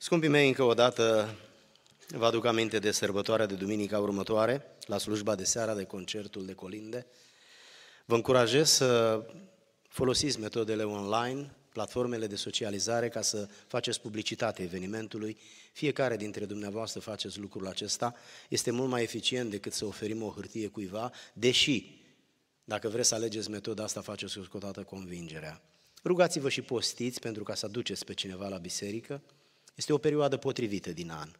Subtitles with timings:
[0.00, 1.34] Scumpii mei, încă o dată
[2.08, 6.52] vă aduc aminte de sărbătoarea de duminica următoare, la slujba de seara de concertul de
[6.52, 7.06] colinde.
[8.04, 9.22] Vă încurajez să
[9.88, 15.38] folosiți metodele online, platformele de socializare ca să faceți publicitate evenimentului.
[15.72, 18.14] Fiecare dintre dumneavoastră faceți lucrul acesta.
[18.48, 22.00] Este mult mai eficient decât să oferim o hârtie cuiva, deși,
[22.64, 25.62] dacă vreți să alegeți metoda asta, faceți cu toată convingerea.
[26.04, 29.22] Rugați-vă și postiți pentru ca să aduceți pe cineva la biserică.
[29.78, 31.30] Este o perioadă potrivită din an.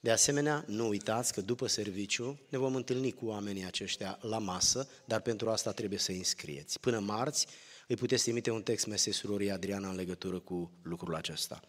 [0.00, 4.88] De asemenea, nu uitați că după serviciu ne vom întâlni cu oamenii aceștia la masă,
[5.04, 6.80] dar pentru asta trebuie să înscrieți.
[6.80, 7.46] Până marți
[7.86, 11.60] îi puteți trimite un text mesaj surorii Adriana în legătură cu lucrul acesta.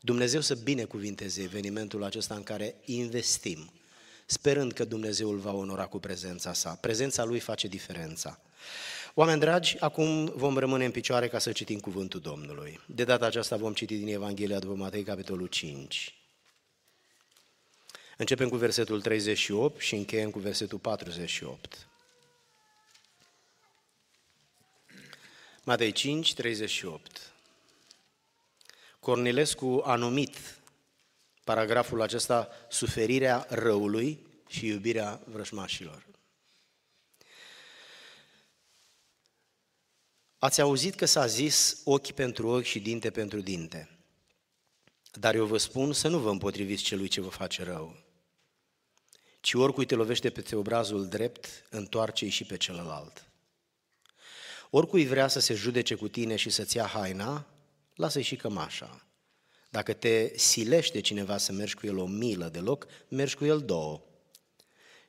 [0.00, 3.72] Dumnezeu să binecuvinteze evenimentul acesta în care investim,
[4.26, 6.74] sperând că Dumnezeu îl va onora cu prezența sa.
[6.74, 8.40] Prezența lui face diferența.
[9.14, 12.80] Oameni dragi, acum vom rămâne în picioare ca să citim cuvântul Domnului.
[12.86, 16.14] De data aceasta vom citi din Evanghelia după Matei, capitolul 5.
[18.16, 21.86] Începem cu versetul 38 și încheiem cu versetul 48.
[25.64, 27.32] Matei 5, 38.
[29.00, 30.36] Cornilescu a numit
[31.44, 36.08] paragraful acesta suferirea răului și iubirea vrășmașilor.
[40.40, 43.98] Ați auzit că s-a zis ochi pentru ochi și dinte pentru dinte.
[45.12, 47.96] Dar eu vă spun să nu vă împotriviți celui ce vă face rău.
[49.40, 53.24] Ci oricui te lovește pe obrazul drept, întoarce-i și pe celălalt.
[54.70, 57.46] Oricui vrea să se judece cu tine și să-ți ia haina,
[57.94, 59.06] lasă-i și cămașa.
[59.70, 63.60] Dacă te silește cineva să mergi cu el o milă de loc, mergi cu el
[63.60, 64.02] două.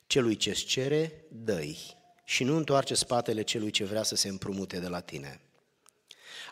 [0.08, 2.00] Celui ce-ți cere, dă-i
[2.32, 5.42] și nu întoarce spatele celui ce vrea să se împrumute de la tine.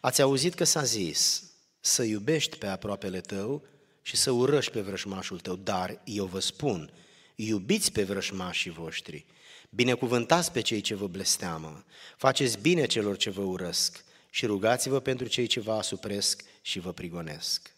[0.01, 1.43] Ați auzit că s-a zis
[1.79, 3.63] să iubești pe aproapele tău
[4.01, 6.91] și să urăști pe vrăjmașul tău, dar eu vă spun,
[7.35, 9.25] iubiți pe vrăjmașii voștri,
[9.69, 11.85] binecuvântați pe cei ce vă blesteamă,
[12.17, 16.93] faceți bine celor ce vă urăsc și rugați-vă pentru cei ce vă asupresc și vă
[16.93, 17.73] prigonesc.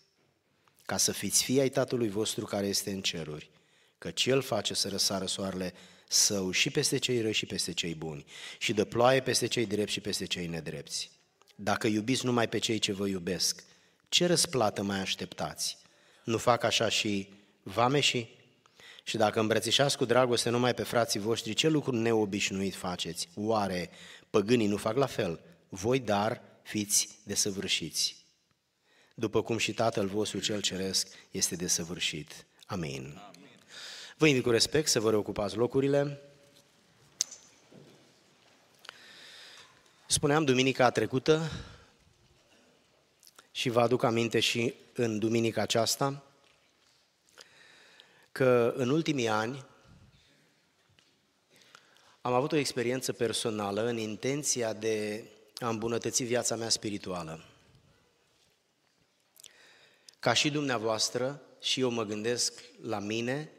[0.86, 3.50] Ca să fiți fii ai Tatălui vostru care este în ceruri,
[3.98, 5.74] căci El face să răsară soarele
[6.12, 8.26] său și peste cei răi și peste cei buni
[8.58, 11.12] și dă ploaie peste cei drepți și peste cei nedrepți.
[11.56, 13.64] Dacă iubiți numai pe cei ce vă iubesc,
[14.10, 15.78] ce răsplată mai așteptați?
[16.24, 17.30] Nu fac așa și
[17.64, 18.40] vameșii?
[19.04, 23.30] Și dacă îmbrățișați cu dragoste numai pe frații voștri, ce lucru neobișnuit faceți?
[23.36, 23.90] Oare
[24.30, 25.40] păgânii nu fac la fel?
[25.70, 28.16] Voi, dar, fiți desăvârșiți.
[29.14, 32.46] După cum și Tatăl vostru cel ceresc este desăvârșit.
[32.66, 33.31] Amin.
[34.22, 34.34] Amin.
[34.34, 36.22] Vă invit cu respect să vă reocupați locurile.
[40.08, 41.52] Spuneam duminica trecută
[43.52, 46.24] și vă aduc aminte și în duminica aceasta
[48.32, 49.66] că în ultimii ani
[52.22, 55.26] am avut o experiență personală în intenția de
[55.60, 57.44] a îmbunătăți viața mea spirituală.
[60.20, 63.52] Ca și dumneavoastră, și eu mă gândesc la mine,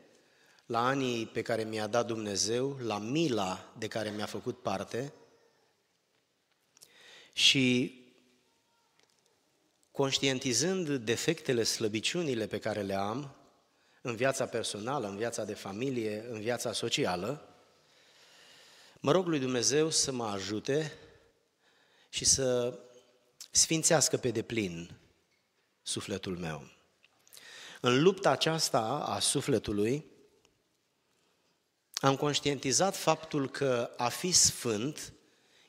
[0.67, 5.12] la anii pe care mi-a dat Dumnezeu, la mila de care mi-a făcut parte
[7.33, 7.97] și
[9.91, 13.34] conștientizând defectele, slăbiciunile pe care le am
[14.00, 17.49] în viața personală, în viața de familie, în viața socială,
[19.00, 20.93] mă rog lui Dumnezeu să mă ajute
[22.09, 22.79] și să
[23.50, 24.97] sfințească pe deplin
[25.83, 26.71] sufletul meu.
[27.81, 30.12] În lupta aceasta a sufletului,
[32.02, 35.12] am conștientizat faptul că a fi sfânt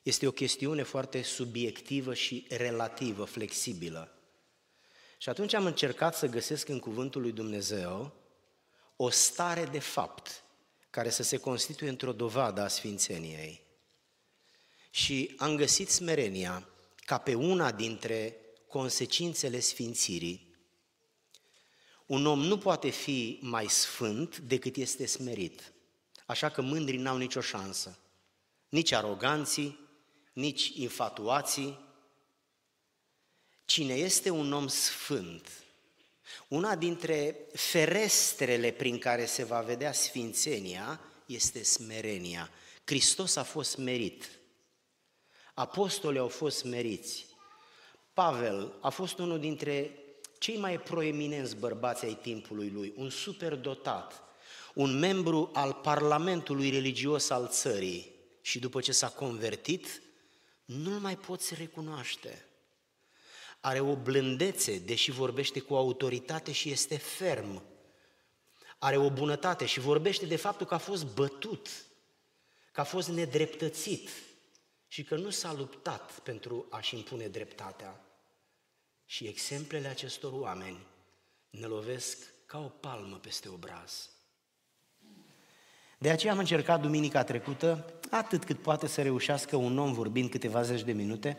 [0.04, 4.18] este o chestiune foarte subiectivă și relativă, flexibilă.
[5.18, 8.14] Și atunci am încercat să găsesc în cuvântul lui Dumnezeu
[8.96, 10.44] o stare de fapt
[10.90, 13.62] care să se constituie într-o dovadă a sfințeniei.
[14.90, 16.70] Și am găsit smerenia
[17.06, 18.36] ca pe una dintre
[18.68, 20.56] consecințele sfințirii.
[22.06, 25.73] Un om nu poate fi mai sfânt decât este smerit.
[26.34, 27.98] Așa că mândrii n-au nicio șansă.
[28.70, 29.80] Nici aroganții,
[30.34, 31.80] nici infatuații.
[33.66, 35.50] Cine este un om sfânt,
[36.48, 42.50] una dintre ferestrele prin care se va vedea sfințenia este smerenia.
[42.84, 44.30] Hristos a fost merit.
[45.54, 47.26] Apostolii au fost meriți.
[48.14, 49.98] Pavel a fost unul dintre
[50.40, 54.24] cei mai proeminenți bărbați ai timpului lui, un superdotat,
[54.74, 58.12] un membru al Parlamentului religios al țării
[58.42, 60.02] și după ce s-a convertit,
[60.66, 62.46] nu-l mai poți recunoaște.
[63.60, 67.64] are o blândețe, deși vorbește cu autoritate și este ferm.
[68.78, 71.70] Are o bunătate și vorbește de faptul că a fost bătut,
[72.72, 74.10] că a fost nedreptățit
[74.88, 78.06] și că nu s-a luptat pentru a-și impune dreptatea.
[79.06, 80.86] Și exemplele acestor oameni
[81.50, 84.13] ne lovesc ca o palmă peste obraz.
[86.04, 90.62] De aceea am încercat duminica trecută, atât cât poate să reușească un om vorbind câteva
[90.62, 91.38] zeci de minute,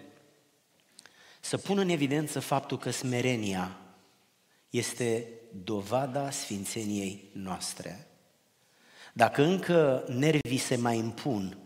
[1.40, 3.78] să pună în evidență faptul că smerenia
[4.70, 5.28] este
[5.64, 8.06] dovada sfințeniei noastre.
[9.12, 11.58] Dacă încă nervii se mai impun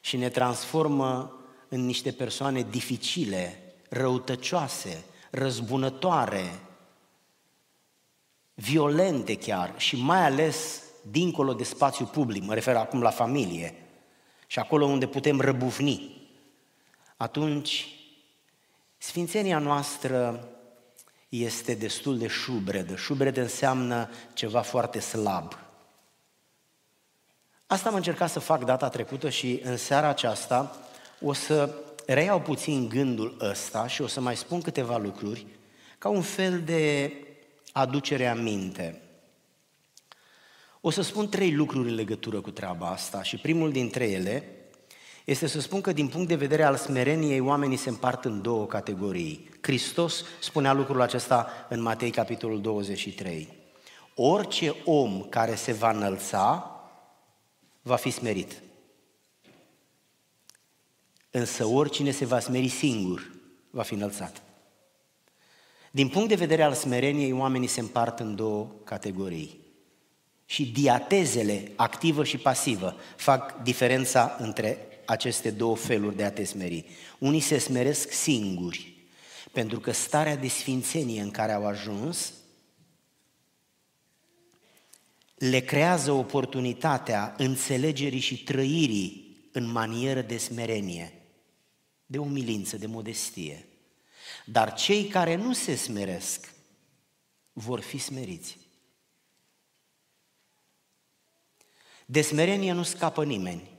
[0.00, 6.60] și ne transformă în niște persoane dificile, răutăcioase, răzbunătoare,
[8.54, 13.74] violente chiar și mai ales dincolo de spațiu public, mă refer acum la familie
[14.46, 16.28] și acolo unde putem răbufni,
[17.16, 17.88] atunci
[18.98, 20.48] sfințenia noastră
[21.28, 22.96] este destul de șubredă.
[22.96, 25.58] Șubredă înseamnă ceva foarte slab.
[27.66, 30.76] Asta am încercat să fac data trecută și în seara aceasta
[31.20, 31.74] o să
[32.06, 35.46] reiau puțin gândul ăsta și o să mai spun câteva lucruri
[35.98, 37.12] ca un fel de
[37.72, 39.03] aducere aminte.
[40.86, 44.48] O să spun trei lucruri în legătură cu treaba asta și primul dintre ele
[45.24, 48.66] este să spun că din punct de vedere al smereniei oamenii se împart în două
[48.66, 49.48] categorii.
[49.60, 53.48] Hristos spunea lucrul acesta în Matei capitolul 23.
[54.14, 56.80] Orice om care se va înălța
[57.82, 58.62] va fi smerit.
[61.30, 63.30] Însă oricine se va smeri singur
[63.70, 64.42] va fi înălțat.
[65.90, 69.63] Din punct de vedere al smereniei, oamenii se împart în două categorii.
[70.54, 76.84] Și diatezele, activă și pasivă, fac diferența între aceste două feluri de a te smeri.
[77.18, 78.92] Unii se smeresc singuri,
[79.52, 82.32] pentru că starea de sfințenie în care au ajuns
[85.34, 91.12] le creează oportunitatea înțelegerii și trăirii în manieră de smerenie,
[92.06, 93.66] de umilință, de modestie.
[94.44, 96.52] Dar cei care nu se smeresc
[97.52, 98.63] vor fi smeriți.
[102.06, 103.70] De smerenie nu scapă nimeni.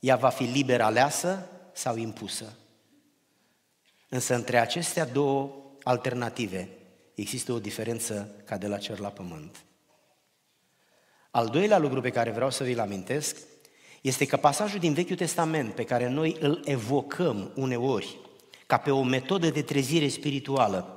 [0.00, 2.52] Ea va fi liber aleasă sau impusă.
[4.08, 6.68] Însă între acestea două alternative
[7.14, 9.64] există o diferență ca de la cer la pământ.
[11.30, 13.36] Al doilea lucru pe care vreau să vi-l amintesc
[14.00, 18.18] este că pasajul din Vechiul Testament pe care noi îl evocăm uneori
[18.66, 20.96] ca pe o metodă de trezire spirituală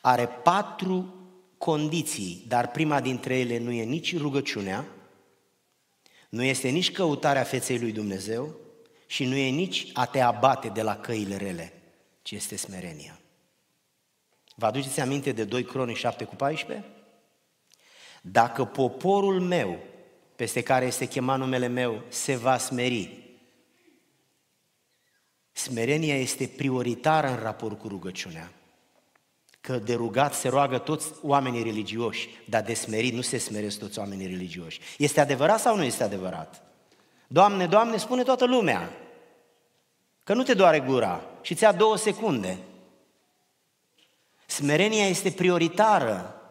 [0.00, 1.14] are patru
[1.58, 4.84] condiții, dar prima dintre ele nu e nici rugăciunea,
[6.32, 8.54] nu este nici căutarea feței lui Dumnezeu
[9.06, 11.72] și nu e nici a te abate de la căile rele,
[12.22, 13.20] ci este smerenia.
[14.54, 16.88] Vă aduceți aminte de 2 Cronici 7 cu 14?
[18.22, 19.78] Dacă poporul meu,
[20.36, 23.38] peste care este chemat numele meu, se va smeri,
[25.52, 28.52] smerenia este prioritară în raport cu rugăciunea.
[29.62, 33.98] Că de rugat se roagă toți oamenii religioși, dar de smerit nu se smeresc toți
[33.98, 34.80] oamenii religioși.
[34.98, 36.62] Este adevărat sau nu este adevărat?
[37.26, 38.90] Doamne, Doamne, spune toată lumea
[40.24, 42.58] că nu te doare gura și ți-a două secunde.
[44.46, 46.41] Smerenia este prioritară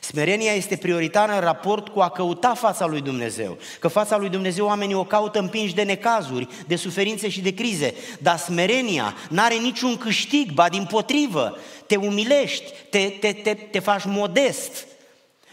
[0.00, 3.58] Smerenia este prioritară în raport cu a căuta fața lui Dumnezeu.
[3.80, 7.94] Că fața lui Dumnezeu oamenii o caută împinși de necazuri, de suferințe și de crize.
[8.18, 14.04] Dar smerenia n-are niciun câștig, ba din potrivă, te umilești, te, te, te, te faci
[14.04, 14.86] modest.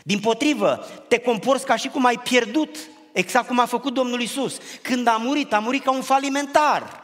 [0.03, 2.75] Din potrivă, te comporți ca și cum ai pierdut,
[3.11, 4.57] exact cum a făcut Domnul Isus.
[4.81, 7.03] Când a murit, a murit ca un falimentar.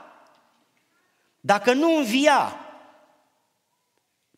[1.40, 2.60] Dacă nu învia,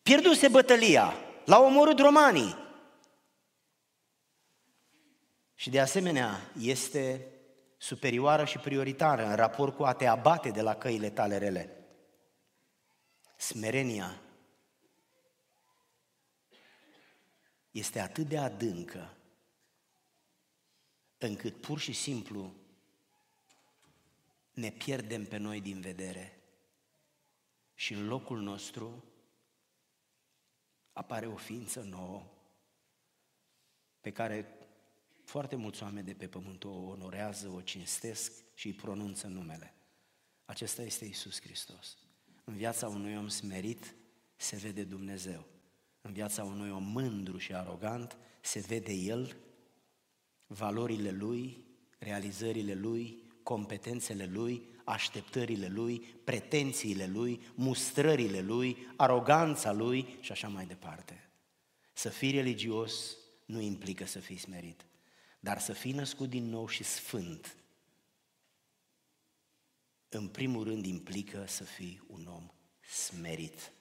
[0.02, 2.60] pierduse bătălia, l-a omorât romanii.
[5.62, 7.26] Și de asemenea este
[7.76, 11.84] superioară și prioritară în raport cu a te abate de la căile tale rele.
[13.36, 14.20] Smerenia
[17.70, 19.16] este atât de adâncă
[21.18, 22.54] încât pur și simplu
[24.52, 26.40] ne pierdem pe noi din vedere
[27.74, 29.04] și în locul nostru
[30.92, 32.22] apare o ființă nouă
[34.00, 34.56] pe care
[35.32, 39.74] foarte mulți oameni de pe pământ o onorează, o cinstesc și îi pronunță numele.
[40.44, 41.96] Acesta este Isus Hristos.
[42.44, 43.94] În viața unui om smerit
[44.36, 45.46] se vede Dumnezeu.
[46.00, 49.36] În viața unui om mândru și arogant se vede El,
[50.46, 51.64] valorile Lui,
[51.98, 60.66] realizările Lui, competențele Lui, așteptările lui, pretențiile lui, mustrările lui, aroganța lui și așa mai
[60.66, 61.30] departe.
[61.92, 64.84] Să fii religios nu implică să fii smerit,
[65.44, 67.56] dar să fii născut din nou și sfânt,
[70.08, 73.72] în primul rând implică să fii un om smerit.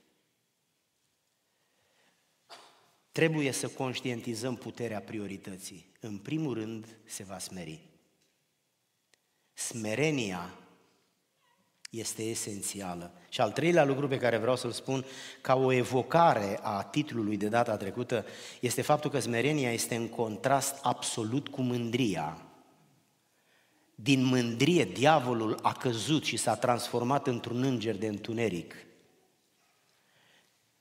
[3.12, 5.92] Trebuie să conștientizăm puterea priorității.
[6.00, 7.90] În primul rând se va smeri.
[9.54, 10.61] Smerenia
[11.92, 13.12] este esențială.
[13.30, 15.06] Și al treilea lucru pe care vreau să-l spun
[15.42, 18.26] ca o evocare a titlului de data trecută
[18.60, 22.42] este faptul că smerenia este în contrast absolut cu mândria.
[23.96, 28.76] Din mândrie, diavolul a căzut și s-a transformat într-un înger de întuneric.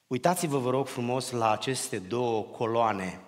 [0.07, 3.21] Uitați-vă, vă rog frumos, la aceste două coloane.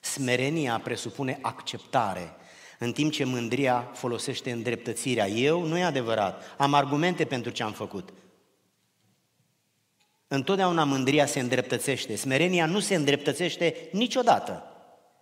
[0.00, 2.36] Smerenia presupune acceptare,
[2.82, 5.28] în timp ce mândria folosește îndreptățirea.
[5.28, 8.12] Eu nu e adevărat, am argumente pentru ce am făcut.
[10.28, 14.64] Întotdeauna mândria se îndreptățește, smerenia nu se îndreptățește niciodată.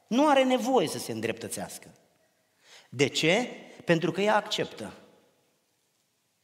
[0.06, 1.94] Nu are nevoie să se îndreptățească.
[2.88, 3.48] De ce?
[3.84, 4.92] Pentru că ea acceptă.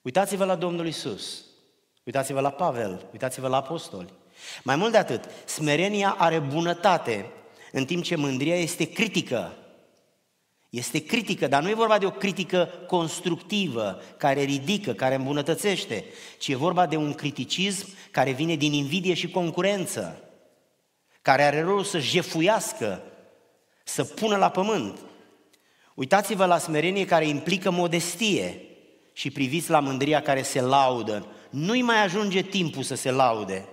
[0.02, 1.44] Uitați-vă la Domnul Isus.
[2.04, 4.12] Uitați-vă la Pavel, uitați-vă la apostoli.
[4.62, 7.30] Mai mult de atât, smerenia are bunătate,
[7.72, 9.56] în timp ce mândria este critică.
[10.70, 16.04] Este critică, dar nu e vorba de o critică constructivă, care ridică, care îmbunătățește,
[16.38, 20.20] ci e vorba de un criticism care vine din invidie și concurență,
[21.22, 23.02] care are rolul să jefuiască,
[23.84, 24.98] să pună la pământ.
[25.94, 28.60] Uitați-vă la smerenie care implică modestie
[29.12, 33.68] și priviți la mândria care se laudă nu-i mai ajunge timpul să se laude.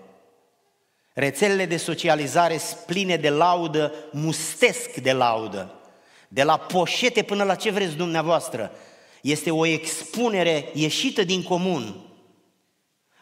[1.13, 5.82] Rețelele de socializare pline de laudă, mustesc de laudă.
[6.33, 8.71] De la poșete până la ce vreți dumneavoastră.
[9.21, 12.05] Este o expunere ieșită din comun.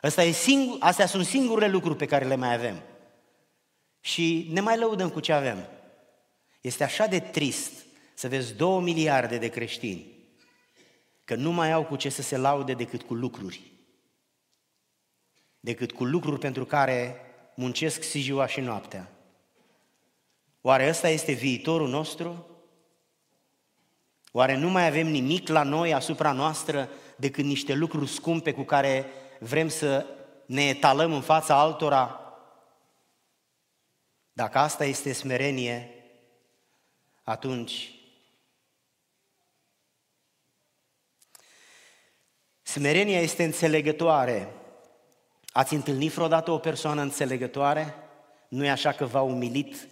[0.02, 2.82] Asta e singur, astea sunt singurele lucruri pe care le mai avem.
[4.00, 5.68] Și ne mai lăudăm cu ce avem.
[6.62, 7.72] Este așa de trist
[8.14, 10.06] să vezi două miliarde de creștini
[11.24, 13.72] că nu mai au cu ce să se laude decât cu lucruri
[15.62, 17.16] decât cu lucruri pentru care
[17.56, 19.12] muncesc și ziua și noaptea.
[20.62, 22.51] Oare ăsta este viitorul nostru?
[24.32, 29.06] Oare nu mai avem nimic la noi, asupra noastră, decât niște lucruri scumpe cu care
[29.40, 30.06] vrem să
[30.46, 32.20] ne etalăm în fața altora?
[34.34, 35.90] Dacă asta este smerenie,
[37.24, 37.92] atunci
[42.62, 44.56] smerenia este înțelegătoare,
[45.52, 47.96] Ați întâlnit vreodată o persoană înțelegătoare?
[48.48, 49.88] Nu e așa că v-a umilit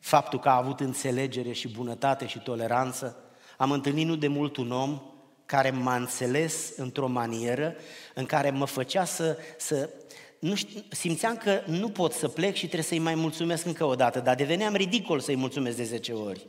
[0.00, 3.16] faptul că a avut înțelegere și bunătate și toleranță?
[3.56, 5.02] Am întâlnit nu de mult un om
[5.46, 7.74] care m-a înțeles într-o manieră
[8.14, 9.90] în care mă făcea să, să
[10.38, 13.94] nu știu, simțeam că nu pot să plec și trebuie să-i mai mulțumesc încă o
[13.94, 16.46] dată, dar deveneam ridicol să-i mulțumesc de 10 ori.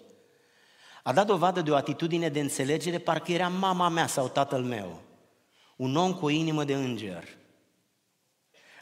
[1.04, 5.02] A dat dovadă de o atitudine de înțelegere, parcă era mama mea sau tatăl meu.
[5.76, 7.24] Un om cu o inimă de înger.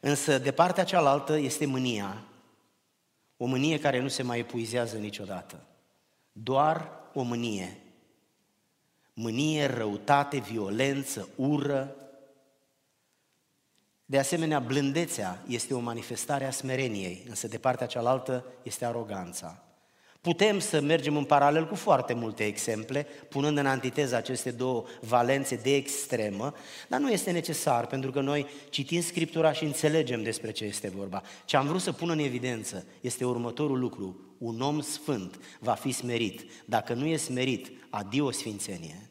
[0.01, 2.23] Însă, de partea cealaltă este mânia,
[3.41, 5.63] o mânie care nu se mai epuizează niciodată.
[6.31, 7.77] Doar o mânie.
[9.13, 11.95] Mânie, răutate, violență, ură.
[14.05, 19.63] De asemenea, blândețea este o manifestare a smereniei, însă de partea cealaltă este aroganța.
[20.21, 25.55] Putem să mergem în paralel cu foarte multe exemple, punând în antiteză aceste două valențe
[25.55, 26.53] de extremă,
[26.87, 31.21] dar nu este necesar, pentru că noi citim Scriptura și înțelegem despre ce este vorba.
[31.45, 34.35] Ce am vrut să pun în evidență este următorul lucru.
[34.37, 36.51] Un om sfânt va fi smerit.
[36.65, 39.09] Dacă nu e smerit, adio sfințenie.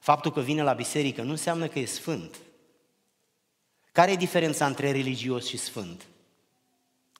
[0.00, 2.36] Faptul că vine la biserică nu înseamnă că e sfânt.
[3.92, 6.06] Care e diferența între religios și sfânt?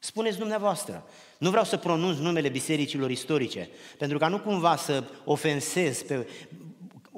[0.00, 1.06] Spuneți dumneavoastră.
[1.38, 6.26] Nu vreau să pronunț numele bisericilor istorice, pentru ca nu cumva să ofensez pe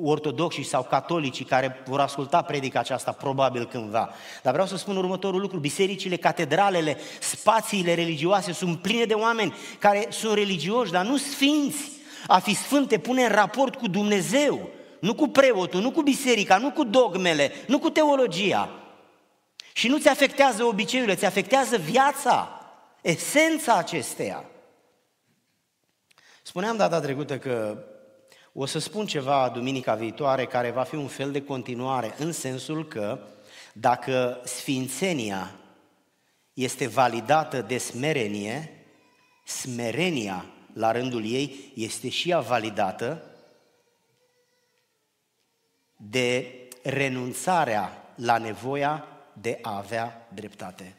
[0.03, 4.11] ortodoxi sau catolicii care vor asculta predica aceasta probabil cândva.
[4.43, 5.59] Dar vreau să spun următorul lucru.
[5.59, 11.91] Bisericile, catedralele, spațiile religioase sunt pline de oameni care sunt religioși, dar nu sfinți.
[12.27, 14.69] A fi sfânt te pune în raport cu Dumnezeu,
[15.01, 18.69] nu cu preotul, nu cu biserica, nu cu dogmele, nu cu teologia.
[19.73, 22.56] Și nu ți afectează obiceiurile, ți afectează viața
[23.07, 24.45] esența acesteia.
[26.43, 27.85] Spuneam data trecută că
[28.53, 32.89] o să spun ceva duminica viitoare care va fi un fel de continuare, în sensul
[32.89, 33.19] că
[33.73, 35.55] dacă sfințenia
[36.53, 38.87] este validată de smerenie,
[39.45, 43.23] smerenia la rândul ei este și ea validată
[45.97, 50.97] de renunțarea la nevoia de a avea dreptate.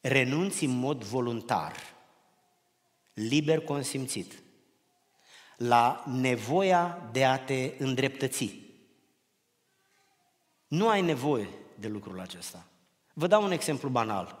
[0.00, 1.76] Renunți în mod voluntar,
[3.14, 4.42] liber consimțit,
[5.56, 8.60] la nevoia de a te îndreptăți.
[10.68, 12.66] Nu ai nevoie de lucrul acesta.
[13.12, 14.38] Vă dau un exemplu banal.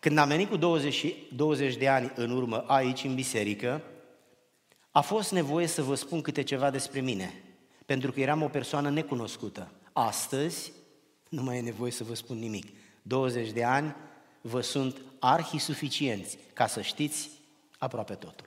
[0.00, 3.82] Când am venit cu 20, 20 de ani în urmă aici, în biserică,
[4.90, 7.42] a fost nevoie să vă spun câte ceva despre mine,
[7.86, 9.70] pentru că eram o persoană necunoscută.
[9.92, 10.72] Astăzi
[11.28, 12.66] nu mai e nevoie să vă spun nimic.
[13.02, 13.94] 20 de ani
[14.42, 17.30] vă sunt arhi suficienți ca să știți
[17.78, 18.46] aproape totul.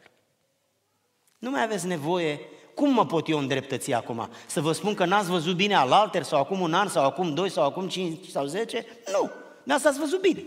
[1.39, 2.39] Nu mai aveți nevoie,
[2.75, 4.29] cum mă pot eu îndreptăți acum?
[4.45, 7.33] Să vă spun că n-ați văzut bine al alter sau acum un an sau acum
[7.33, 8.85] doi sau acum cinci sau zece?
[9.11, 9.31] Nu,
[9.63, 10.43] n-ați ați văzut bine.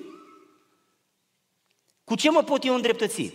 [2.05, 3.33] Cu ce mă pot eu îndreptăți?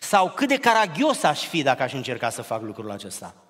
[0.00, 3.43] Sau cât de caragios aș fi dacă aș încerca să fac lucrul acesta?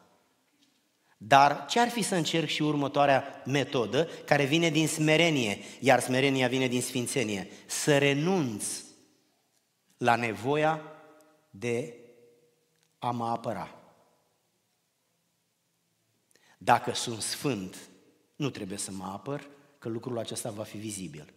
[1.27, 6.49] Dar ce ar fi să încerc și următoarea metodă, care vine din smerenie, iar smerenia
[6.49, 7.49] vine din sfințenie?
[7.67, 8.65] Să renunț
[9.97, 10.83] la nevoia
[11.51, 11.95] de
[12.99, 13.75] a mă apăra.
[16.59, 17.77] Dacă sunt sfânt,
[18.37, 21.35] nu trebuie să mă apăr, că lucrul acesta va fi vizibil.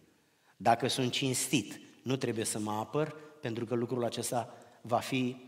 [0.56, 5.47] Dacă sunt cinstit, nu trebuie să mă apăr, pentru că lucrul acesta va fi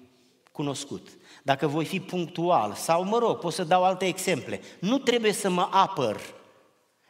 [0.60, 1.08] cunoscut.
[1.42, 5.50] Dacă voi fi punctual, sau mă rog, pot să dau alte exemple, nu trebuie să
[5.50, 6.20] mă apăr,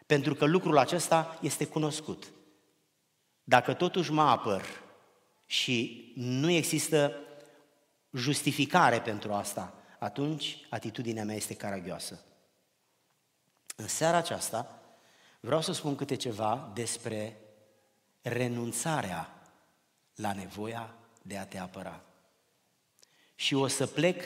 [0.06, 2.32] pentru că lucrul acesta este cunoscut.
[3.44, 4.62] Dacă totuși mă apăr
[5.46, 7.16] și nu există
[8.12, 12.24] justificare pentru asta, atunci atitudinea mea este caragioasă.
[13.76, 14.80] În seara aceasta
[15.40, 17.40] vreau să spun câte ceva despre
[18.22, 19.42] renunțarea
[20.14, 22.00] la nevoia de a te apăra.
[23.40, 24.22] Și o să plec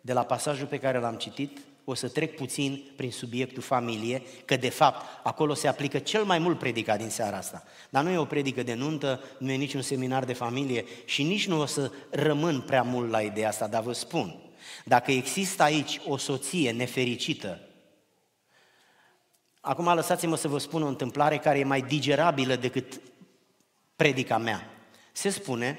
[0.00, 4.56] de la pasajul pe care l-am citit, o să trec puțin prin subiectul familie, că
[4.56, 7.64] de fapt acolo se aplică cel mai mult predica din seara asta.
[7.90, 11.46] Dar nu e o predică de nuntă, nu e niciun seminar de familie și nici
[11.46, 14.36] nu o să rămân prea mult la ideea asta, dar vă spun,
[14.84, 17.60] dacă există aici o soție nefericită,
[19.60, 23.00] acum lăsați-mă să vă spun o întâmplare care e mai digerabilă decât
[23.96, 24.70] predica mea.
[25.12, 25.78] Se spune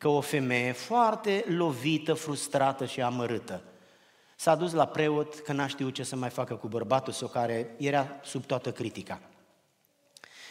[0.00, 3.62] că o femeie foarte lovită, frustrată și amărâtă
[4.40, 7.74] s-a dus la preot că n-a știut ce să mai facă cu bărbatul său care
[7.76, 9.20] era sub toată critica.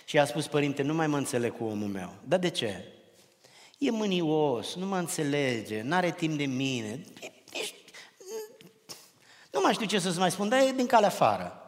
[0.05, 2.13] Și a spus, părinte, nu mai mă înțeleg cu omul meu.
[2.23, 2.85] Dar de ce?
[3.77, 7.03] E mânios, nu mă înțelege, nu are timp de mine.
[9.51, 11.61] Nu mai știu ce să-ți mai spun, dar e din calea afară.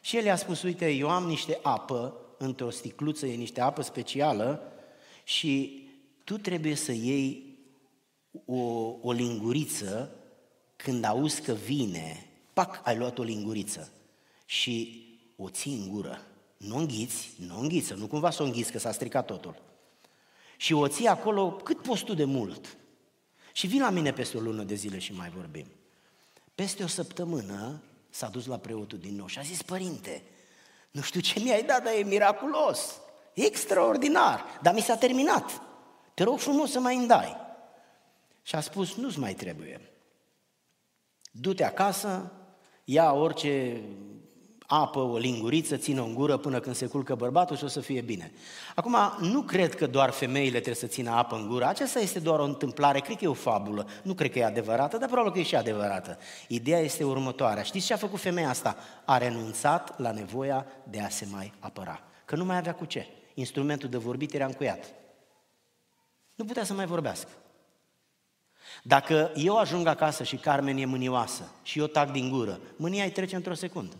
[0.00, 4.72] Și el i-a spus, uite, eu am niște apă într-o sticluță, e niște apă specială
[5.24, 5.82] și
[6.28, 7.58] tu trebuie să iei
[8.44, 8.60] o,
[9.02, 10.10] o linguriță
[10.76, 13.92] când auzi că vine, pac, ai luat o linguriță
[14.44, 16.26] și o ții în gură.
[16.56, 19.62] Nu înghiți, nu înghiță, nu cumva să o înghiți, că s-a stricat totul.
[20.56, 22.76] Și o ții acolo cât poți tu de mult.
[23.52, 25.66] Și vin la mine peste o lună de zile și mai vorbim.
[26.54, 30.22] Peste o săptămână s-a dus la preotul din nou și a zis, părinte,
[30.90, 33.00] nu știu ce mi-ai dat, dar e miraculos,
[33.34, 35.67] e extraordinar, dar mi s-a terminat.
[36.18, 37.36] Te rog frumos să mai îmi dai.
[38.42, 39.80] Și a spus, nu-ți mai trebuie.
[41.30, 42.32] Du-te acasă,
[42.84, 43.80] ia orice
[44.66, 48.00] apă, o linguriță, țină în gură până când se culcă bărbatul și o să fie
[48.00, 48.32] bine.
[48.74, 52.38] Acum, nu cred că doar femeile trebuie să țină apă în gură, aceasta este doar
[52.38, 55.38] o întâmplare, cred că e o fabulă, nu cred că e adevărată, dar probabil că
[55.38, 56.18] e și adevărată.
[56.48, 57.62] Ideea este următoarea.
[57.62, 58.76] Știți ce a făcut femeia asta?
[59.04, 62.00] A renunțat la nevoia de a se mai apăra.
[62.24, 63.06] Că nu mai avea cu ce.
[63.34, 64.97] Instrumentul de vorbit era încuiat.
[66.38, 67.28] Nu putea să mai vorbească.
[68.82, 73.10] Dacă eu ajung acasă și Carmen e mânioasă și eu tac din gură, mânia îi
[73.10, 73.96] trece într-o secundă.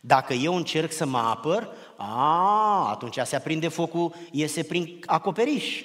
[0.00, 5.84] Dacă eu încerc să mă apăr, a, atunci se aprinde focul, iese prin acoperiș.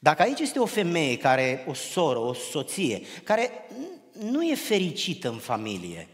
[0.00, 3.50] Dacă aici este o femeie care, o soră, o soție, care
[4.12, 6.08] nu e fericită în familie,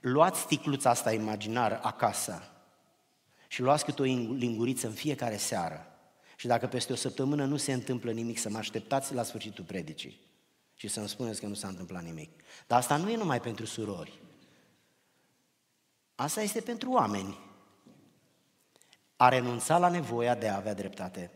[0.00, 2.42] luați sticluța asta imaginar acasă
[3.48, 5.89] și luați câte o linguriță în fiecare seară
[6.40, 10.20] și dacă peste o săptămână nu se întâmplă nimic, să mă așteptați la sfârșitul predicii
[10.74, 12.30] și să-mi spuneți că nu s-a întâmplat nimic.
[12.66, 14.20] Dar asta nu e numai pentru surori.
[16.14, 17.38] Asta este pentru oameni.
[19.16, 21.30] A renunța la nevoia de a avea dreptate.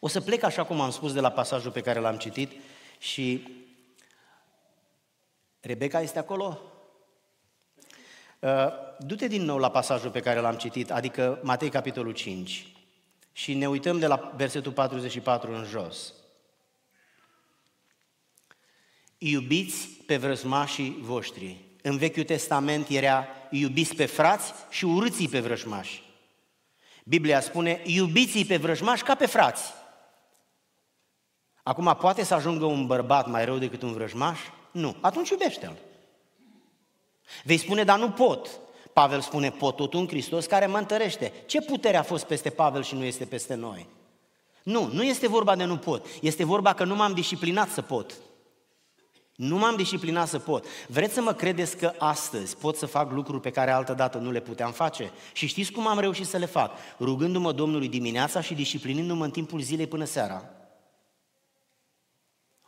[0.00, 2.50] O să plec, așa cum am spus, de la pasajul pe care l-am citit
[2.98, 3.48] și
[5.60, 6.60] Rebecca este acolo?
[8.38, 8.66] Uh,
[8.98, 12.71] du-te din nou la pasajul pe care l-am citit, adică Matei capitolul 5
[13.32, 16.12] și ne uităm de la versetul 44 în jos.
[19.22, 21.56] iubiți pe vrăjmașii voștri.
[21.82, 26.02] În Vechiul Testament era iubiți pe frați și urâți pe vrăjmași.
[27.04, 29.72] Biblia spune, iubiți pe vrăjmași ca pe frați.
[31.62, 34.38] Acum, poate să ajungă un bărbat mai rău decât un vrăjmaș?
[34.70, 34.96] Nu.
[35.00, 35.76] Atunci iubește-l.
[37.44, 38.60] Vei spune, dar nu pot.
[38.92, 41.32] Pavel spune, pot tot un Hristos care mă întărește.
[41.46, 43.86] Ce putere a fost peste Pavel și nu este peste noi?
[44.62, 46.06] Nu, nu este vorba de nu pot.
[46.20, 48.12] Este vorba că nu m-am disciplinat să pot.
[49.36, 50.66] Nu m-am disciplinat să pot.
[50.88, 54.30] Vreți să mă credeți că astăzi pot să fac lucruri pe care altă dată nu
[54.30, 55.12] le puteam face?
[55.32, 56.72] Și știți cum am reușit să le fac?
[57.00, 60.50] Rugându-mă Domnului dimineața și disciplinându-mă în timpul zilei până seara.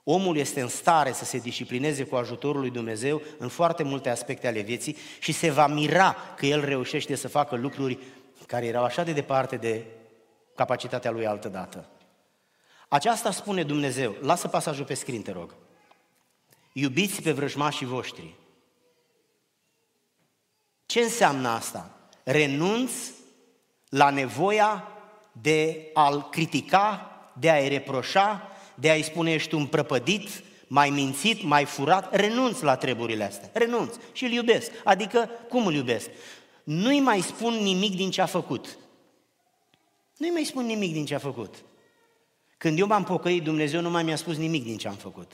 [0.05, 4.47] Omul este în stare să se disciplineze cu ajutorul lui Dumnezeu în foarte multe aspecte
[4.47, 7.99] ale vieții și se va mira că el reușește să facă lucruri
[8.47, 9.85] care erau așa de departe de
[10.55, 11.89] capacitatea lui altă dată.
[12.89, 14.17] Aceasta spune Dumnezeu.
[14.21, 15.55] Lasă pasajul pe scrin, te rog.
[16.73, 18.35] Iubiți pe vrăjmașii voștri.
[20.87, 21.91] Ce înseamnă asta?
[22.25, 22.93] Renunț
[23.89, 24.89] la nevoia
[25.33, 31.65] de a-l critica, de a-i reproșa, de a-i spune ești un prăpădit, mai mințit, mai
[31.65, 34.71] furat, renunț la treburile astea, renunț și îl iubesc.
[34.85, 36.11] Adică, cum îl iubesc?
[36.65, 38.79] Nu-i mai spun nimic din ce a făcut.
[40.17, 41.55] Nu-i mai spun nimic din ce a făcut.
[42.57, 45.33] Când eu m-am pocăit, Dumnezeu nu mai mi-a spus nimic din ce am făcut.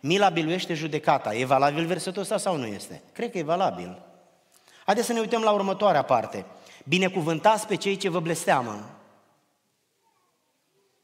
[0.00, 1.34] Mila biluiește judecata.
[1.34, 3.02] E valabil versetul ăsta sau nu este?
[3.12, 4.02] Cred că e valabil.
[4.84, 6.46] Haideți să ne uităm la următoarea parte.
[6.84, 8.90] Binecuvântați pe cei ce vă blesteamă.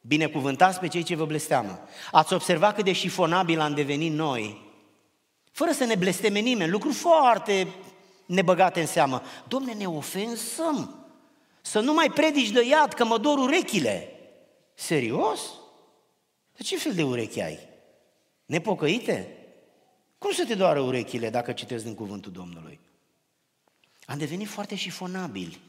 [0.01, 1.81] Binecuvântați pe cei ce vă blesteamă.
[2.11, 4.69] Ați observat cât de șifonabil am devenit noi,
[5.53, 7.69] fără să ne blesteme nimeni, lucruri foarte
[8.27, 9.23] nebăgate în seamă.
[9.49, 11.05] Domne, ne ofensăm.
[11.61, 14.09] Să nu mai predici de iad, că mă dor urechile.
[14.75, 15.41] Serios?
[16.57, 17.59] De ce fel de urechi ai?
[18.47, 19.37] Nepocăite?
[20.19, 22.81] Cum să te doară urechile dacă citesc din cuvântul Domnului?
[24.05, 25.61] Am devenit foarte șifonabili.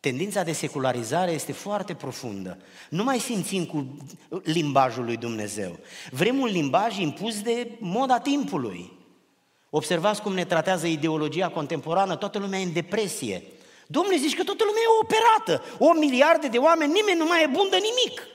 [0.00, 2.58] Tendința de secularizare este foarte profundă.
[2.90, 3.96] Nu mai simțim cu
[4.42, 5.78] limbajul lui Dumnezeu.
[6.10, 8.98] Vrem un limbaj impus de moda timpului.
[9.70, 13.42] Observați cum ne tratează ideologia contemporană, toată lumea e în depresie.
[13.86, 15.64] Domnule, zici că toată lumea e operată.
[15.78, 18.26] O miliarde de oameni, nimeni nu mai e bun de nimic.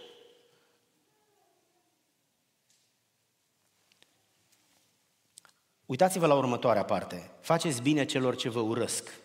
[5.86, 7.32] Uitați-vă la următoarea parte.
[7.42, 9.24] Faceți bine celor ce vă urăsc.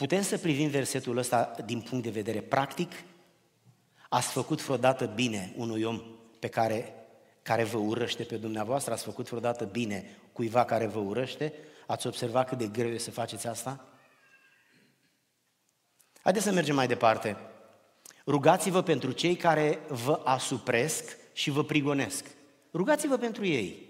[0.00, 2.92] Putem să privim versetul ăsta din punct de vedere practic?
[4.08, 6.02] Ați făcut vreodată bine unui om
[6.38, 6.94] pe care,
[7.42, 8.92] care vă urăște pe dumneavoastră?
[8.92, 11.52] Ați făcut vreodată bine cuiva care vă urăște?
[11.86, 13.84] Ați observat cât de greu e să faceți asta?
[16.22, 17.36] Haideți să mergem mai departe.
[18.26, 22.24] Rugați-vă pentru cei care vă asupresc și vă prigonesc.
[22.72, 23.89] Rugați-vă pentru ei.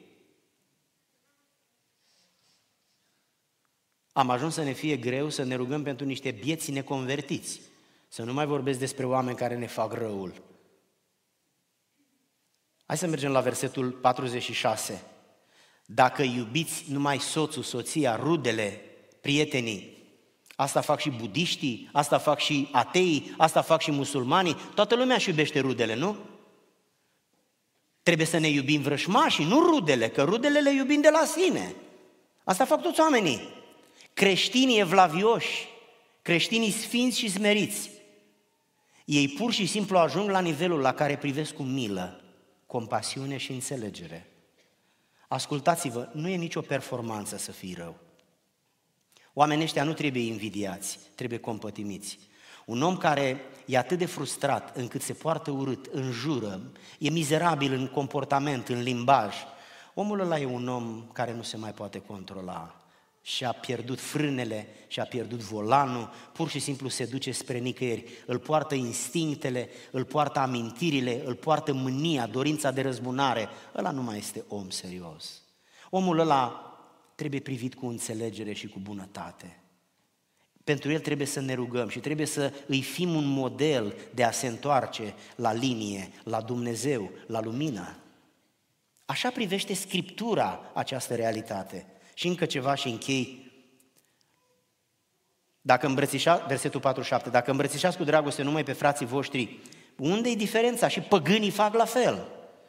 [4.21, 7.61] Am ajuns să ne fie greu să ne rugăm pentru niște bieți neconvertiți.
[8.09, 10.43] Să nu mai vorbesc despre oameni care ne fac răul.
[12.87, 15.03] Hai să mergem la versetul 46.
[15.87, 18.81] Dacă iubiți numai soțul, soția, rudele,
[19.21, 19.97] prietenii,
[20.57, 25.29] asta fac și budiștii, asta fac și ateii, asta fac și musulmanii, toată lumea își
[25.29, 26.17] iubește rudele, nu?
[28.03, 31.75] Trebuie să ne iubim vrășmașii, nu rudele, că rudele le iubim de la sine.
[32.45, 33.59] Asta fac toți oamenii.
[34.15, 35.69] Creștinii evlavioși,
[36.23, 37.91] creștinii sfinți și smeriți,
[39.05, 42.21] ei pur și simplu ajung la nivelul la care privesc cu milă,
[42.67, 44.27] compasiune și înțelegere.
[45.29, 47.97] Ascultați-vă, nu e nicio performanță să fii rău.
[49.33, 52.19] Oamenii ăștia nu trebuie invidiați, trebuie compătimiți.
[52.67, 56.61] Un om care e atât de frustrat încât se poartă urât, înjură,
[56.99, 59.35] e mizerabil în comportament, în limbaj,
[59.95, 62.80] omul ăla e un om care nu se mai poate controla
[63.23, 68.05] și a pierdut frânele și a pierdut volanul, pur și simplu se duce spre nicăieri.
[68.27, 73.49] Îl poartă instinctele, îl poartă amintirile, îl poartă mânia, dorința de răzbunare.
[73.77, 75.43] Ăla nu mai este om serios.
[75.91, 76.65] Omul ăla
[77.15, 79.61] trebuie privit cu înțelegere și cu bunătate.
[80.65, 84.31] Pentru el trebuie să ne rugăm și trebuie să îi fim un model de a
[84.31, 87.97] se întoarce la linie, la Dumnezeu, la lumină.
[89.05, 91.87] Așa privește Scriptura această realitate.
[92.21, 93.53] Și încă ceva și închei.
[95.61, 99.59] Dacă îmbrățișați, versetul 47, dacă îmbrățișați cu dragoste numai pe frații voștri,
[99.97, 100.89] unde e diferența?
[100.89, 102.27] Și păgânii fac la fel.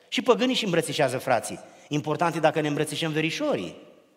[0.10, 1.60] Și păgânii și îmbrățișează frații.
[1.88, 3.76] Important e dacă ne îmbrățișăm verișorii,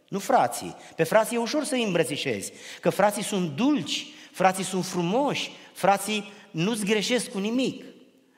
[0.09, 0.77] nu frații.
[0.97, 6.33] Pe frații e ușor să îi îmbrățișezi, că frații sunt dulci, frații sunt frumoși, frații
[6.51, 7.85] nu-ți greșesc cu nimic.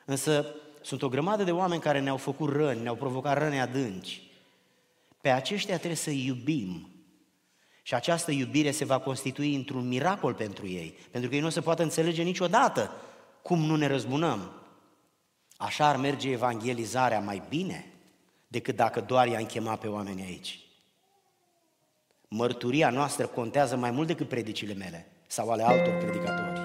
[0.05, 4.21] Însă sunt o grămadă de oameni care ne-au făcut răni, ne-au provocat răni adânci.
[5.21, 6.91] Pe aceștia trebuie să iubim.
[7.81, 11.51] Și această iubire se va constitui într-un miracol pentru ei, pentru că ei nu o
[11.51, 12.91] să poată înțelege niciodată
[13.41, 14.51] cum nu ne răzbunăm.
[15.57, 17.85] Așa ar merge evangelizarea mai bine
[18.47, 20.59] decât dacă doar i-am chemat pe oameni aici.
[22.27, 26.59] Mărturia noastră contează mai mult decât predicile mele sau ale altor predicatori.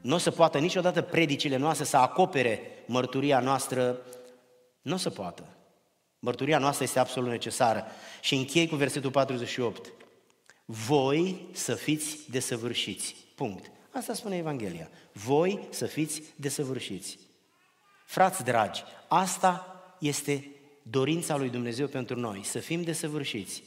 [0.00, 3.98] Nu o să poată niciodată predicile noastre să acopere mărturia noastră,
[4.82, 5.56] nu o să poată.
[6.24, 7.84] Mărturia noastră este absolut necesară.
[8.20, 9.92] Și închei cu versetul 48.
[10.64, 13.14] Voi să fiți desăvârșiți.
[13.34, 13.70] Punct.
[13.90, 14.90] Asta spune Evanghelia.
[15.12, 17.18] Voi să fiți desăvârșiți.
[18.06, 20.50] Frați dragi, asta este
[20.82, 23.62] dorința lui Dumnezeu pentru noi, să fim desăvârșiți.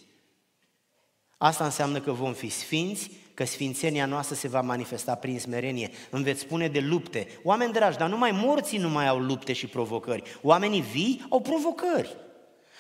[1.38, 5.92] Asta înseamnă că vom fi sfinți, că sfințenia noastră se va manifesta prin smerenie.
[6.10, 7.28] Îmi veți spune de lupte.
[7.44, 10.24] Oameni dragi, dar numai morții nu mai au lupte și provocări.
[10.42, 12.16] Oamenii vii au provocări.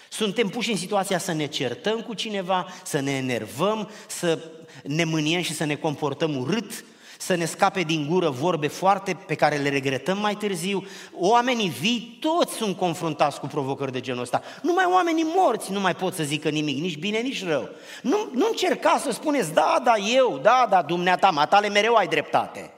[0.09, 4.39] Suntem puși în situația să ne certăm cu cineva, să ne enervăm, să
[4.83, 6.85] ne mâniem și să ne comportăm urât,
[7.17, 10.85] să ne scape din gură vorbe foarte pe care le regretăm mai târziu.
[11.13, 14.41] Oamenii vii, toți sunt confruntați cu provocări de genul ăsta.
[14.61, 17.69] Numai oamenii morți nu mai pot să zică nimic, nici bine, nici rău.
[18.01, 22.71] Nu, nu încerca să spuneți, da, da, eu, da, da, dumneata, matale, mereu ai dreptate.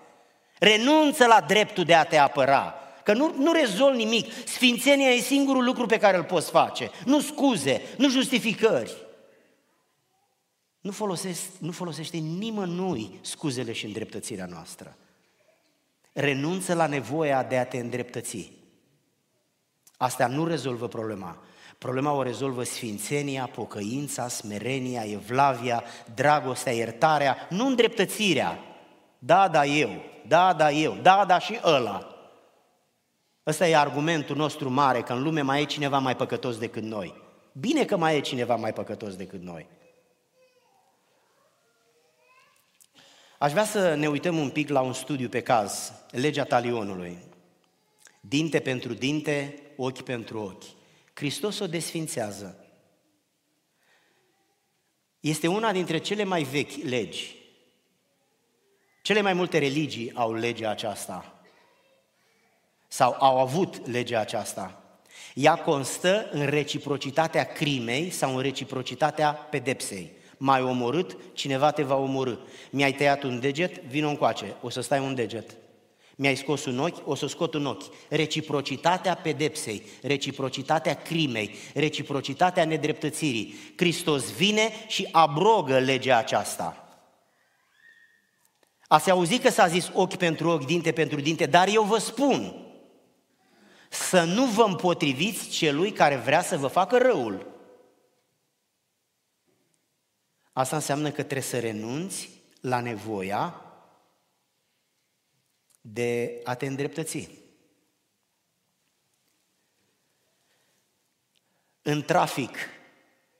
[0.59, 2.78] Renunță la dreptul de a te apăra.
[3.09, 4.47] Că nu, nu rezolvi nimic.
[4.47, 6.91] Sfințenia e singurul lucru pe care îl poți face.
[7.05, 8.95] Nu scuze, nu justificări.
[10.81, 14.97] Nu, folosesc, nu folosește nimănui scuzele și îndreptățirea noastră.
[16.13, 18.51] Renunță la nevoia de a te îndreptăți.
[19.97, 21.37] Asta nu rezolvă problema.
[21.77, 25.83] Problema o rezolvă sfințenia, pocăința, smerenia, evlavia,
[26.15, 28.59] dragostea, iertarea, nu îndreptățirea.
[29.19, 32.13] Da, da, eu, da, da, eu, da, da și ăla.
[33.49, 37.13] Ăsta e argumentul nostru mare, că în lume mai e cineva mai păcătos decât noi.
[37.51, 39.67] Bine că mai e cineva mai păcătos decât noi.
[43.37, 47.17] Aș vrea să ne uităm un pic la un studiu pe caz, legea talionului.
[48.19, 50.63] Dinte pentru dinte, ochi pentru ochi.
[51.13, 52.65] Hristos o desfințează.
[55.19, 57.35] Este una dintre cele mai vechi legi.
[59.01, 61.38] Cele mai multe religii au legea aceasta.
[62.91, 64.83] Sau au avut legea aceasta.
[65.33, 72.35] Ea constă în reciprocitatea crimei sau în reciprocitatea pedepsei m-ai omorât, cineva te va omorâ.
[72.69, 75.57] Mi-ai tăiat un deget, vin încoace, o să stai un deget.
[76.15, 77.83] Mi-ai scos un ochi, o să scot un ochi.
[78.09, 83.55] Reciprocitatea pedepsei, reciprocitatea crimei, reciprocitatea nedreptățirii.
[83.75, 86.83] Hristos vine și abrogă legea aceasta.
[88.87, 92.53] Ați auzit că s-a zis ochi pentru ochi, dinte pentru dinte, dar eu vă spun
[93.89, 97.47] să nu vă împotriviți celui care vrea să vă facă răul.
[100.53, 102.29] Asta înseamnă că trebuie să renunți
[102.61, 103.61] la nevoia
[105.81, 107.29] de a te îndreptăți.
[111.81, 112.57] În trafic,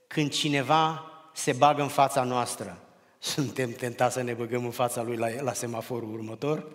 [0.07, 2.83] când cineva se bagă în fața noastră,
[3.19, 6.71] suntem tentați să ne băgăm în fața lui la, la semaforul următor?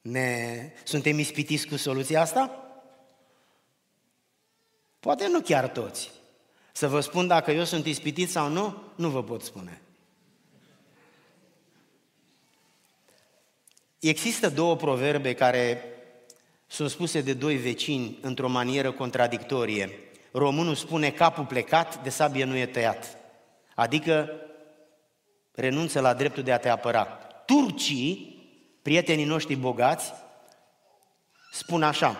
[0.00, 2.64] Ne, suntem ispitiți cu soluția asta?
[5.00, 6.10] Poate nu chiar toți.
[6.72, 9.80] Să vă spun dacă eu sunt ispitit sau nu, nu vă pot spune.
[13.98, 15.84] Există două proverbe care
[16.66, 19.90] sunt spuse de doi vecini într-o manieră contradictorie.
[20.32, 23.16] Românul spune capul plecat, de sabie nu e tăiat.
[23.74, 24.30] Adică
[25.54, 27.04] renunță la dreptul de a te apăra.
[27.46, 28.39] Turcii,
[28.82, 30.12] prietenii noștri bogați,
[31.52, 32.16] spun așa,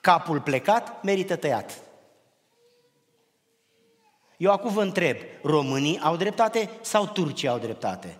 [0.00, 1.80] capul plecat merită tăiat.
[4.36, 8.18] Eu acum vă întreb, românii au dreptate sau turcii au dreptate?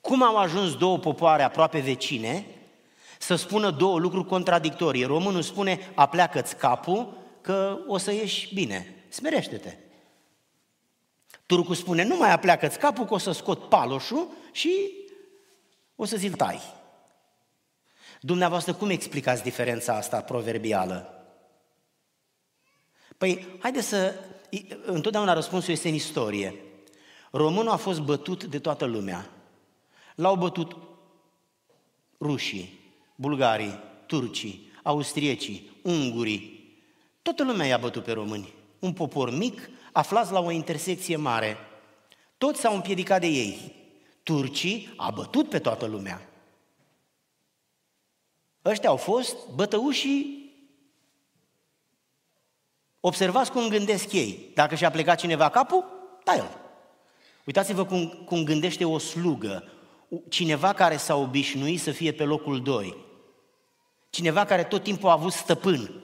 [0.00, 2.46] Cum au ajuns două popoare aproape vecine
[3.18, 5.04] să spună două lucruri contradictorii?
[5.04, 9.76] Românul spune, apleacă-ți capul că o să ieși bine, smerește-te.
[11.46, 14.92] Turcul spune, nu mai apleacă-ți capul că o să scot paloșul și
[15.96, 16.60] o să zi tai.
[18.20, 21.12] Dumneavoastră, cum explicați diferența asta proverbială?
[23.18, 24.14] Păi, haideți să
[24.84, 26.54] întotdeauna răspunsul este în istorie.
[27.30, 29.30] Românul a fost bătut de toată lumea.
[30.14, 30.76] L-au bătut
[32.20, 32.80] rușii,
[33.14, 36.76] bulgarii, turcii, austriecii, ungurii.
[37.22, 38.54] Toată lumea i-a bătut pe români.
[38.78, 41.56] Un popor mic, aflați la o intersecție mare.
[42.38, 43.74] Toți s-au împiedicat de ei.
[44.22, 46.28] Turcii a bătut pe toată lumea.
[48.64, 50.38] Ăștia au fost bătăușii
[53.00, 54.50] Observați cum gândesc ei.
[54.54, 55.84] Dacă și-a plecat cineva capul,
[56.24, 56.50] da el.
[57.44, 59.64] Uitați-vă cum, cum gândește o slugă,
[60.28, 62.96] cineva care s-a obișnuit să fie pe locul 2,
[64.10, 66.02] cineva care tot timpul a avut stăpân,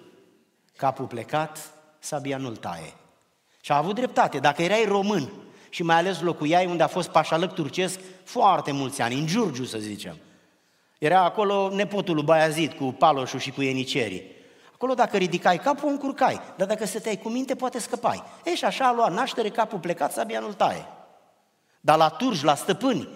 [0.76, 2.94] capul plecat, sabia nu-l taie.
[3.60, 4.38] Și a avut dreptate.
[4.38, 5.32] Dacă erai român
[5.68, 9.78] și mai ales locuiai unde a fost pașalăc turcesc foarte mulți ani, în Giurgiu să
[9.78, 10.16] zicem,
[11.04, 14.22] era acolo nepotul lui Baiazid cu paloșul și cu ienicerii.
[14.74, 18.22] Acolo dacă ridicai capul, încurcai, dar dacă stăteai cu minte, poate scăpai.
[18.44, 20.86] E și așa a luat naștere, capul plecat, sabia nu-l taie.
[21.80, 23.08] Dar la turci, la stăpâni,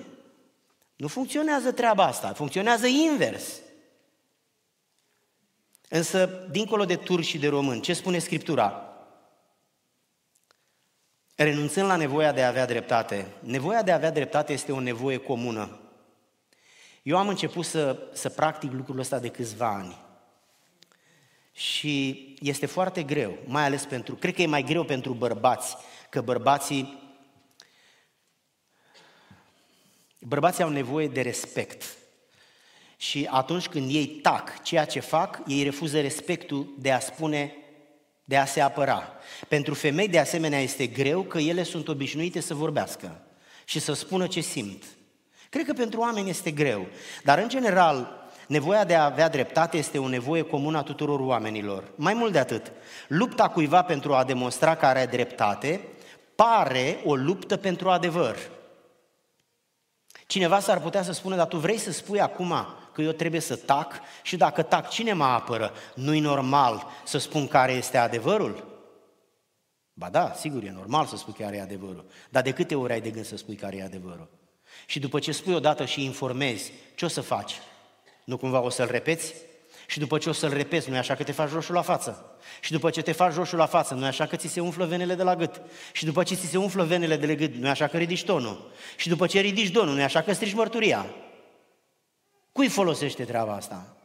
[0.97, 3.61] nu funcționează treaba asta, funcționează invers.
[5.89, 8.83] Însă, dincolo de turci și de români, ce spune Scriptura?
[11.35, 15.17] Renunțând la nevoia de a avea dreptate, nevoia de a avea dreptate este o nevoie
[15.17, 15.79] comună.
[17.09, 19.99] Eu am început să, să practic lucrul ăsta de câțiva ani.
[21.53, 25.77] Și este foarte greu, mai ales pentru, cred că e mai greu pentru bărbați,
[26.11, 27.07] că bărbații
[30.21, 31.97] Bărbații au nevoie de respect.
[32.97, 37.55] Și atunci când ei tac ceea ce fac, ei refuză respectul de a spune,
[38.25, 39.13] de a se apăra.
[39.49, 43.23] Pentru femei, de asemenea, este greu că ele sunt obișnuite să vorbească
[43.65, 44.98] și să spună ce simt.
[45.51, 46.87] Cred că pentru oameni este greu,
[47.25, 51.85] dar în general Nevoia de a avea dreptate este o nevoie comună a tuturor oamenilor.
[51.95, 52.73] Mai mult de atât,
[53.09, 55.89] lupta cuiva pentru a demonstra că are dreptate
[56.35, 58.37] pare o luptă pentru adevăr.
[60.27, 62.55] Cineva s-ar putea să spună, dar tu vrei să spui acum
[62.93, 65.73] că eu trebuie să tac și dacă tac, cine mă apără?
[65.95, 68.83] Nu-i normal să spun care este adevărul?
[69.93, 72.07] Ba da, sigur, e normal să spui care e adevărul.
[72.29, 74.38] Dar de câte ori ai de gând să spui care e adevărul?
[74.91, 77.55] Și după ce spui odată și informezi, ce o să faci?
[78.25, 79.35] Nu cumva o să-l repeți?
[79.87, 82.39] Și după ce o să-l repeți, nu e așa că te faci roșu la față.
[82.61, 84.85] Și după ce te faci roșu la față, nu e așa că ți se umflă
[84.87, 85.61] venele de la gât.
[85.93, 88.25] Și după ce ți se umflă venele de la gât, nu e așa că ridici
[88.25, 88.71] tonul.
[88.97, 91.07] Și după ce ridici tonul, nu e așa că strici mărturia.
[92.53, 93.97] Cui folosește treaba asta?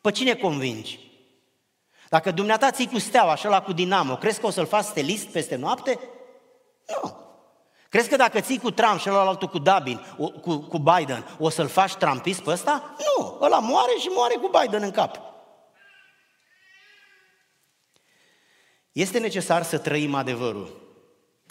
[0.00, 0.98] Pe cine convingi?
[2.08, 5.26] Dacă dumneata ții cu steaua, așa la cu dinamo, crezi că o să-l faci stelist
[5.26, 5.98] peste noapte?
[7.02, 7.27] Nu.
[7.88, 10.00] Crezi că dacă ții cu Trump și ălaltul cu Dabin,
[10.40, 12.96] cu, cu Biden, o să-l faci trampist pe ăsta?
[12.98, 15.20] Nu, ăla moare și moare cu Biden în cap.
[18.92, 20.86] Este necesar să trăim adevărul.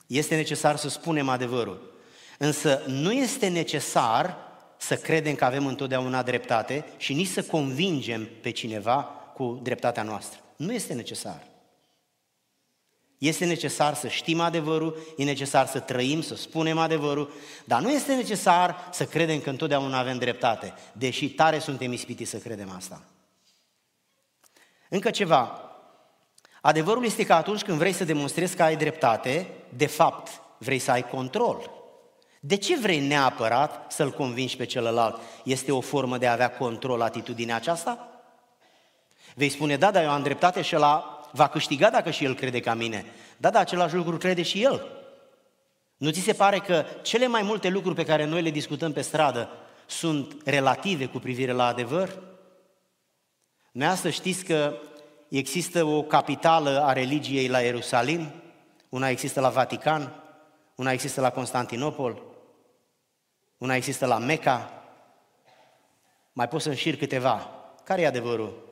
[0.08, 2.00] Este necesar să spunem adevărul.
[2.38, 4.38] Însă nu este necesar
[4.78, 10.40] să credem că avem întotdeauna dreptate și nici să convingem pe cineva cu dreptatea noastră.
[10.56, 11.44] Nu este necesar.
[13.18, 17.32] Este necesar să știm adevărul, e necesar să trăim, să spunem adevărul,
[17.66, 22.38] dar nu este necesar să credem că întotdeauna avem dreptate, deși tare suntem ispiti să
[22.38, 23.02] credem asta.
[24.90, 25.62] Încă ceva.
[26.62, 30.92] Adevărul este că atunci când vrei să demonstrezi că ai dreptate, de fapt vrei să
[30.92, 31.72] ai control.
[32.40, 35.20] De ce vrei neapărat să-l convingi pe celălalt?
[35.44, 38.10] Este o formă de a avea control atitudinea aceasta?
[39.36, 42.60] Vei spune, da, dar eu am dreptate și la va câștiga dacă și el crede
[42.60, 43.06] ca mine.
[43.38, 44.88] Da, da, același lucru crede și el.
[45.98, 49.02] Nu ți se pare că cele mai multe lucruri pe care noi le discutăm pe
[49.02, 49.50] stradă
[49.86, 52.24] sunt relative cu privire la adevăr?
[53.72, 54.78] Noi să știți că
[55.30, 58.32] există o capitală a religiei la Ierusalim,
[58.90, 60.24] una există la Vatican,
[60.76, 62.22] una există la Constantinopol,
[63.58, 64.72] una există la Mecca,
[66.34, 67.50] mai pot să înșir câteva.
[67.84, 68.67] Care e adevărul?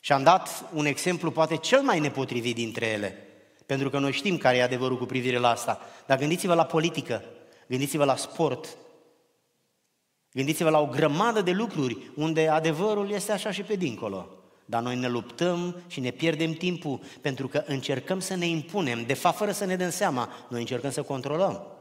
[0.00, 3.26] Și am dat un exemplu poate cel mai nepotrivit dintre ele,
[3.66, 5.80] pentru că noi știm care e adevărul cu privire la asta.
[6.06, 7.24] Dar gândiți-vă la politică,
[7.66, 8.76] gândiți-vă la sport,
[10.32, 14.28] gândiți-vă la o grămadă de lucruri unde adevărul este așa și pe dincolo.
[14.64, 19.14] Dar noi ne luptăm și ne pierdem timpul pentru că încercăm să ne impunem, de
[19.14, 21.77] fapt fără să ne dăm seama, noi încercăm să controlăm.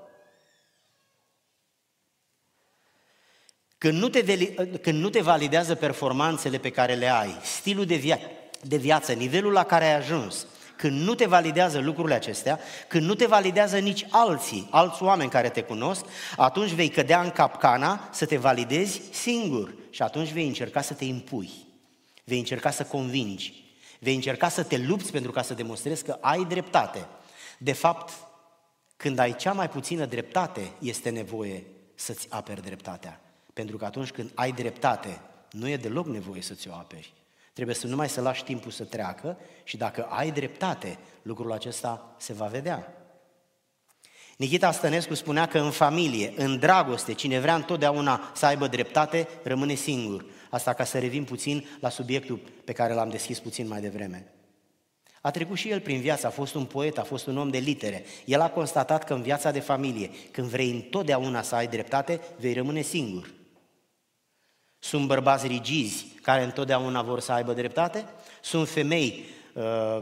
[3.77, 8.31] Când nu, te, când nu te validează performanțele pe care le ai, stilul de, via-
[8.61, 13.15] de viață, nivelul la care ai ajuns, când nu te validează lucrurile acestea, când nu
[13.15, 16.05] te validează nici alții, alți oameni care te cunosc,
[16.37, 21.05] atunci vei cădea în capcana să te validezi singur și atunci vei încerca să te
[21.05, 21.51] impui,
[22.23, 23.63] vei încerca să convingi,
[23.99, 27.07] vei încerca să te lupți pentru ca să demonstrezi că ai dreptate.
[27.57, 28.13] De fapt,
[28.97, 31.63] când ai cea mai puțină dreptate, este nevoie
[31.95, 33.21] să-ți aperi dreptatea.
[33.57, 37.13] Pentru că atunci când ai dreptate, nu e deloc nevoie să ți-o aperi.
[37.53, 42.33] Trebuie să numai să lași timpul să treacă și dacă ai dreptate, lucrul acesta se
[42.33, 42.93] va vedea.
[44.37, 49.73] Nikita Stănescu spunea că în familie, în dragoste, cine vrea întotdeauna să aibă dreptate, rămâne
[49.73, 50.25] singur.
[50.49, 54.31] Asta ca să revin puțin la subiectul pe care l-am deschis puțin mai devreme.
[55.21, 57.57] A trecut și el prin viață, a fost un poet, a fost un om de
[57.57, 58.05] litere.
[58.25, 62.53] El a constatat că în viața de familie, când vrei întotdeauna să ai dreptate, vei
[62.53, 63.35] rămâne singur.
[64.79, 68.05] Sunt bărbați rigizi care întotdeauna vor să aibă dreptate,
[68.41, 70.01] sunt femei, uh,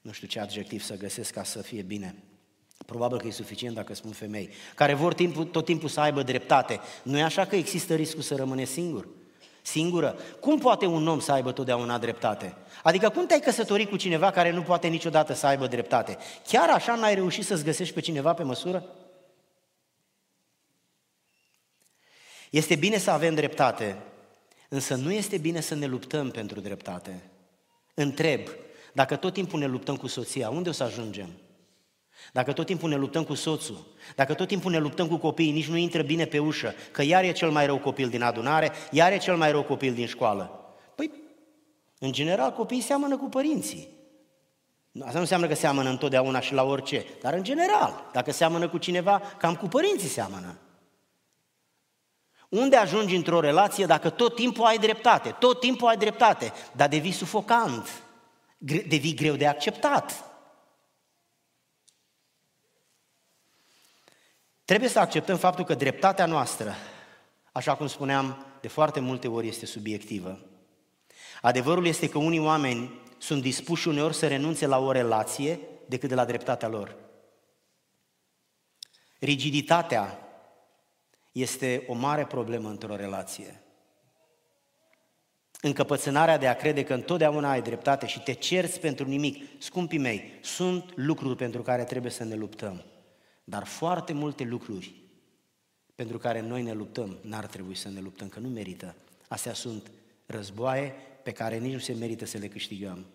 [0.00, 2.22] nu știu ce adjectiv să găsesc ca să fie bine,
[2.86, 6.80] Probabil că e suficient dacă spun femei, care vor timpul, tot timpul să aibă dreptate.
[7.02, 9.08] Nu e așa că există riscul să rămâne singur?
[9.62, 10.18] Singură?
[10.40, 12.54] Cum poate un om să aibă totdeauna dreptate?
[12.82, 16.18] Adică cum te-ai căsătorit cu cineva care nu poate niciodată să aibă dreptate?
[16.46, 18.84] Chiar așa n-ai reușit să-ți găsești pe cineva pe măsură?
[22.50, 23.96] Este bine să avem dreptate,
[24.68, 27.22] însă nu este bine să ne luptăm pentru dreptate.
[27.94, 28.40] Întreb,
[28.92, 31.28] dacă tot timpul ne luptăm cu soția, unde o să ajungem?
[32.32, 35.68] Dacă tot timpul ne luptăm cu soțul, dacă tot timpul ne luptăm cu copiii, nici
[35.68, 39.12] nu intră bine pe ușă, că iar e cel mai rău copil din adunare, iar
[39.12, 40.74] e cel mai rău copil din școală.
[40.94, 41.10] Păi,
[41.98, 43.88] în general, copiii seamănă cu părinții.
[45.00, 48.78] Asta nu înseamnă că seamănă întotdeauna și la orice, dar în general, dacă seamănă cu
[48.78, 50.58] cineva, cam cu părinții seamănă.
[52.48, 55.30] Unde ajungi într-o relație dacă tot timpul ai dreptate?
[55.30, 58.02] Tot timpul ai dreptate, dar devii sufocant,
[58.58, 60.24] devii greu de acceptat.
[64.64, 66.74] Trebuie să acceptăm faptul că dreptatea noastră,
[67.52, 70.38] așa cum spuneam, de foarte multe ori este subiectivă.
[71.40, 76.14] Adevărul este că unii oameni sunt dispuși uneori să renunțe la o relație decât de
[76.14, 76.96] la dreptatea lor.
[79.18, 80.27] Rigiditatea
[81.40, 83.62] este o mare problemă într-o relație.
[85.60, 89.44] Încăpățânarea de a crede că întotdeauna ai dreptate și te cerți pentru nimic.
[89.58, 92.84] Scumpii mei, sunt lucruri pentru care trebuie să ne luptăm.
[93.44, 94.94] Dar foarte multe lucruri
[95.94, 98.94] pentru care noi ne luptăm, n-ar trebui să ne luptăm, că nu merită.
[99.28, 99.90] Astea sunt
[100.26, 103.06] războaie pe care nici nu se merită să le câștigăm.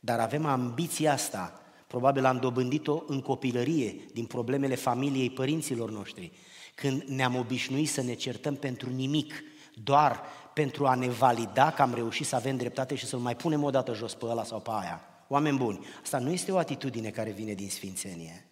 [0.00, 6.32] Dar avem ambiția asta, probabil am dobândit-o în copilărie, din problemele familiei părinților noștri,
[6.80, 9.34] când ne-am obișnuit să ne certăm pentru nimic,
[9.74, 10.20] doar
[10.54, 13.70] pentru a ne valida că am reușit să avem dreptate și să-l mai punem o
[13.70, 15.00] dată jos pe ăla sau pe aia.
[15.28, 18.48] Oameni buni, asta nu este o atitudine care vine din sfințenie.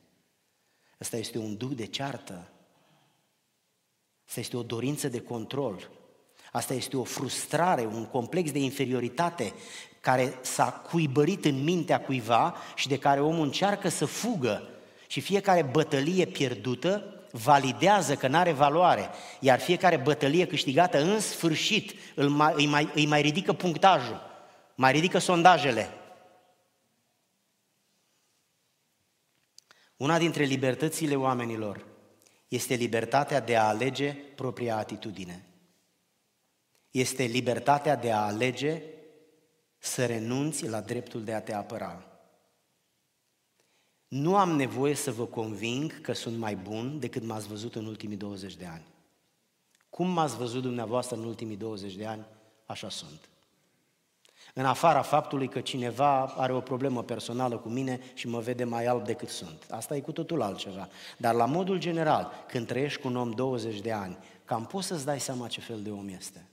[0.98, 2.48] Asta este un duc de ceartă.
[4.26, 5.90] Asta este o dorință de control.
[6.52, 9.52] Asta este o frustrare, un complex de inferioritate
[10.00, 14.68] care s-a cuibărit în mintea cuiva și de care omul încearcă să fugă.
[15.06, 19.10] Și fiecare bătălie pierdută validează că nu are valoare,
[19.40, 24.20] iar fiecare bătălie câștigată în sfârșit îl mai, îi, mai, îi mai ridică punctajul,
[24.74, 25.88] mai ridică sondajele.
[29.96, 31.86] Una dintre libertățile oamenilor
[32.48, 35.44] este libertatea de a alege propria atitudine.
[36.90, 38.82] Este libertatea de a alege
[39.78, 42.07] să renunți la dreptul de a te apăra.
[44.08, 48.16] Nu am nevoie să vă conving că sunt mai bun decât m-ați văzut în ultimii
[48.16, 48.84] 20 de ani.
[49.90, 52.26] Cum m-ați văzut dumneavoastră în ultimii 20 de ani,
[52.66, 53.28] așa sunt
[54.54, 58.86] în afara faptului că cineva are o problemă personală cu mine și mă vede mai
[58.86, 59.66] alb decât sunt.
[59.70, 60.88] Asta e cu totul altceva.
[61.16, 65.04] Dar la modul general, când trăiești cu un om 20 de ani, cam poți să-ți
[65.04, 66.48] dai seama ce fel de om este.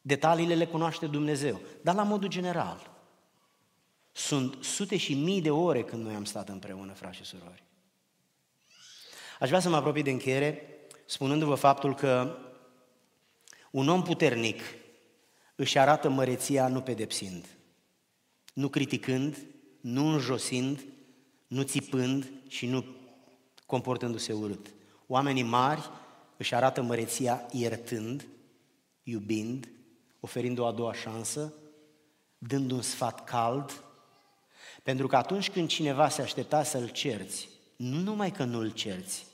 [0.00, 2.89] Detaliile le cunoaște Dumnezeu, dar la modul general.
[4.26, 7.62] Sunt sute și mii de ore când noi am stat împreună, frați și surori.
[9.40, 10.62] Aș vrea să mă apropii de încheiere
[11.06, 12.38] spunându-vă faptul că
[13.70, 14.60] un om puternic
[15.54, 17.46] își arată măreția nu pedepsind,
[18.52, 19.46] nu criticând,
[19.80, 20.84] nu înjosind,
[21.46, 22.84] nu țipând și nu
[23.66, 24.74] comportându-se urât.
[25.06, 25.90] Oamenii mari
[26.36, 28.26] își arată măreția iertând,
[29.02, 29.68] iubind,
[30.20, 31.52] oferind o a doua șansă,
[32.38, 33.84] dând un sfat cald,
[34.82, 39.26] pentru că atunci când cineva se aștepta să-l cerți, nu numai că nu îl cerți,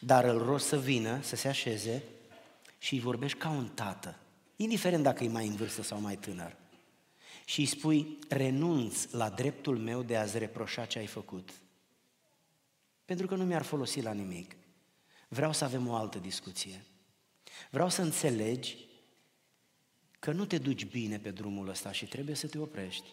[0.00, 2.02] dar îl rogi să vină, să se așeze
[2.78, 4.18] și îi vorbești ca un tată
[4.56, 6.56] indiferent dacă e mai în vârstă sau mai tânăr,
[7.44, 11.50] și îi spui, renunț la dreptul meu de a-ți reproșa ce ai făcut.
[13.04, 14.56] Pentru că nu mi-ar folosi la nimic.
[15.28, 16.84] Vreau să avem o altă discuție.
[17.70, 18.76] Vreau să înțelegi
[20.18, 23.08] că nu te duci bine pe drumul ăsta și trebuie să te oprești.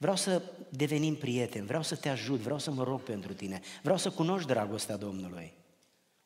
[0.00, 3.98] Vreau să devenim prieteni, vreau să te ajut, vreau să mă rog pentru tine, vreau
[3.98, 5.52] să cunoști dragostea Domnului.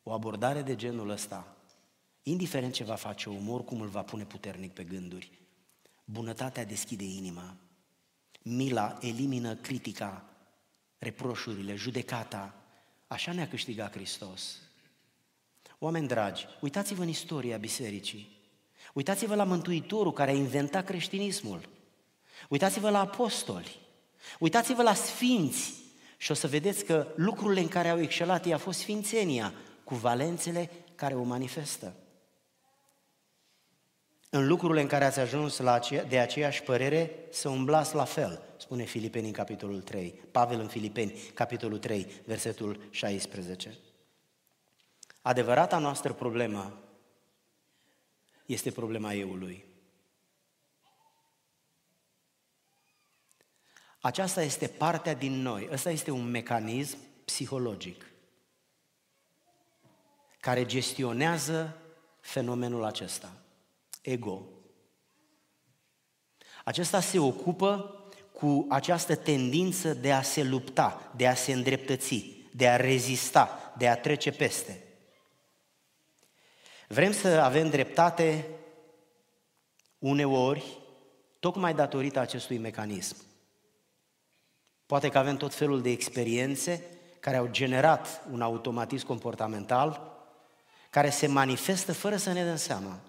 [0.02, 1.54] O abordare de genul ăsta
[2.26, 5.30] Indiferent ce va face omul, oricum îl va pune puternic pe gânduri.
[6.04, 7.56] Bunătatea deschide inima.
[8.42, 10.24] Mila elimină critica
[10.98, 12.54] reproșurile, judecata.
[13.06, 14.58] Așa ne-a câștigat Hristos.
[15.78, 18.42] Oameni dragi, uitați-vă în istoria bisericii.
[18.92, 21.68] Uitați-vă la Mântuitorul care a inventat creștinismul.
[22.48, 23.80] Uitați-vă la apostoli.
[24.38, 25.72] Uitați-vă la sfinți
[26.16, 29.94] și o să vedeți că lucrurile în care au excelat ei a fost sfințenia, cu
[29.94, 31.94] valențele care o manifestă.
[34.30, 38.42] În lucrurile în care ați ajuns la ace- de aceeași părere, să umblați la fel,
[38.56, 43.78] spune Filipeni în capitolul 3, Pavel în Filipeni, capitolul 3, versetul 16.
[45.22, 46.78] Adevărata noastră problemă
[48.46, 49.64] este problema eului.
[54.04, 58.06] Aceasta este partea din noi, ăsta este un mecanism psihologic
[60.40, 61.76] care gestionează
[62.20, 63.32] fenomenul acesta,
[64.02, 64.48] ego.
[66.64, 67.98] Acesta se ocupă
[68.32, 73.88] cu această tendință de a se lupta, de a se îndreptăți, de a rezista, de
[73.88, 74.82] a trece peste.
[76.88, 78.46] Vrem să avem dreptate
[79.98, 80.78] uneori,
[81.38, 83.32] tocmai datorită acestui mecanism.
[84.86, 86.84] Poate că avem tot felul de experiențe
[87.20, 90.12] care au generat un automatism comportamental
[90.90, 93.00] care se manifestă fără să ne dăm seama.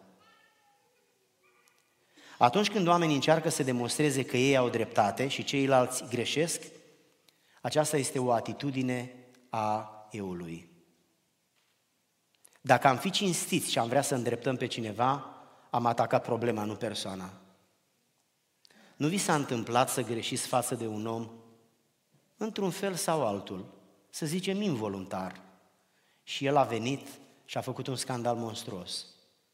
[2.38, 6.61] Atunci când oamenii încearcă să demonstreze că ei au dreptate și ceilalți greșesc,
[7.61, 9.13] aceasta este o atitudine
[9.49, 10.69] a eului.
[12.61, 15.36] Dacă am fi cinstiți și am vrea să îndreptăm pe cineva,
[15.69, 17.34] am atacat problema, nu persoana.
[18.95, 21.30] Nu vi s-a întâmplat să greșiți față de un om,
[22.38, 23.74] într-un fel sau altul,
[24.10, 25.42] să zicem involuntar,
[26.24, 27.08] și el a venit
[27.46, 29.06] și a făcut un scandal monstruos.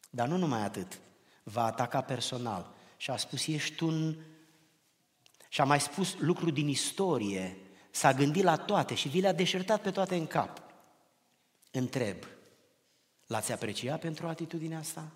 [0.10, 1.00] Dar nu numai atât,
[1.44, 4.16] va ataca personal și a spus, ești un...
[5.50, 7.58] Și a mai spus lucruri din istorie,
[7.90, 10.62] s-a gândit la toate și vi le-a deșertat pe toate în cap.
[11.72, 12.18] Întreb,
[13.26, 15.12] l-ați apreciat pentru atitudinea asta?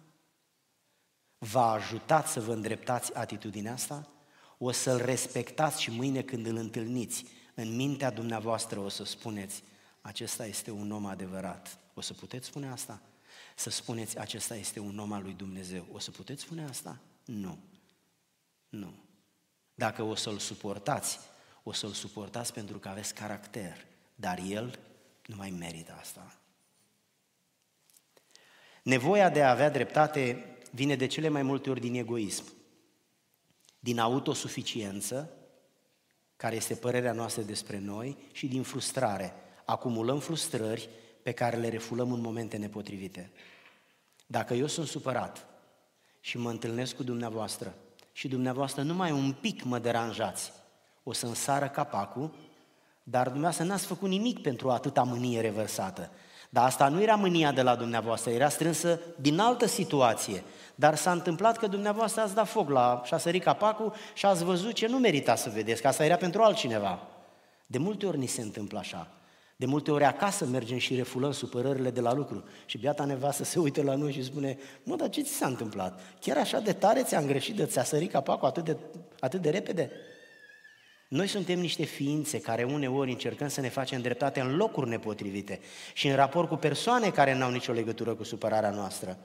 [1.37, 4.09] V-a ajutat să vă îndreptați atitudinea asta?
[4.57, 9.63] O să-l respectați și mâine când îl întâlniți, în mintea dumneavoastră o să spuneți,
[10.01, 11.79] acesta este un om adevărat.
[11.93, 13.01] O să puteți spune asta?
[13.55, 15.85] Să spuneți, acesta este un om al lui Dumnezeu.
[15.91, 16.99] O să puteți spune asta?
[17.25, 17.57] Nu.
[18.69, 18.93] Nu.
[19.75, 21.19] Dacă o să-l suportați,
[21.63, 23.85] o să-l suportați pentru că aveți caracter,
[24.15, 24.79] dar el
[25.25, 26.39] nu mai merită asta.
[28.83, 32.43] Nevoia de a avea dreptate vine de cele mai multe ori din egoism,
[33.79, 35.29] din autosuficiență,
[36.45, 39.33] care este părerea noastră despre noi, și din frustrare.
[39.65, 40.89] Acumulăm frustrări
[41.23, 43.31] pe care le refulăm în momente nepotrivite.
[44.27, 45.47] Dacă eu sunt supărat
[46.19, 47.75] și mă întâlnesc cu dumneavoastră
[48.11, 50.51] și dumneavoastră numai un pic mă deranjați,
[51.03, 52.35] o să însară capacul,
[53.03, 56.09] dar dumneavoastră n-ați făcut nimic pentru atâta mânie revărsată.
[56.49, 60.43] Dar asta nu era mânia de la dumneavoastră, era strânsă din altă situație.
[60.75, 64.43] Dar s-a întâmplat că dumneavoastră ați dat foc la și a sărit capacul și ați
[64.43, 66.99] văzut ce nu merita să vedeți, că asta era pentru altcineva.
[67.67, 69.07] De multe ori ni se întâmplă așa.
[69.55, 73.59] De multe ori acasă mergem și refulăm supărările de la lucru și beata nevastă se
[73.59, 75.99] uită la noi și spune, mă, dar ce ți s-a întâmplat?
[76.19, 78.77] Chiar așa de tare ți-am greșit de ți-a sărit capacul atât de,
[79.19, 79.91] atât de repede?
[81.15, 85.59] Noi suntem niște ființe care uneori încercăm să ne facem dreptate în locuri nepotrivite
[85.93, 89.19] și în raport cu persoane care n-au nicio legătură cu supărarea noastră.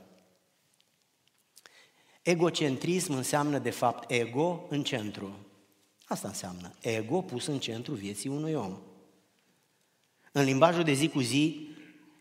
[2.22, 5.47] Egocentrism înseamnă de fapt ego în centru.
[6.05, 8.78] Asta înseamnă ego pus în centru vieții unui om.
[10.32, 11.68] În limbajul de zi cu zi,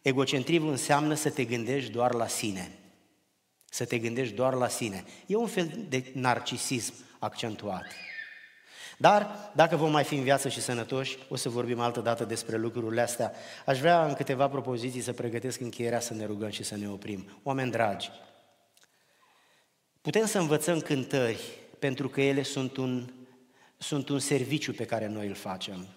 [0.01, 2.79] egocentrivul înseamnă să te gândești doar la sine.
[3.65, 5.03] Să te gândești doar la sine.
[5.25, 7.85] E un fel de narcisism accentuat.
[9.01, 12.57] Dar, dacă vom mai fi în viață și sănătoși, o să vorbim altă dată despre
[12.57, 13.33] lucrurile astea.
[13.65, 17.39] Aș vrea în câteva propoziții să pregătesc încheierea să ne rugăm și să ne oprim.
[17.43, 18.11] Oameni dragi,
[20.01, 21.39] putem să învățăm cântări
[21.79, 23.13] pentru că ele sunt un,
[23.77, 25.87] sunt un serviciu pe care noi îl facem.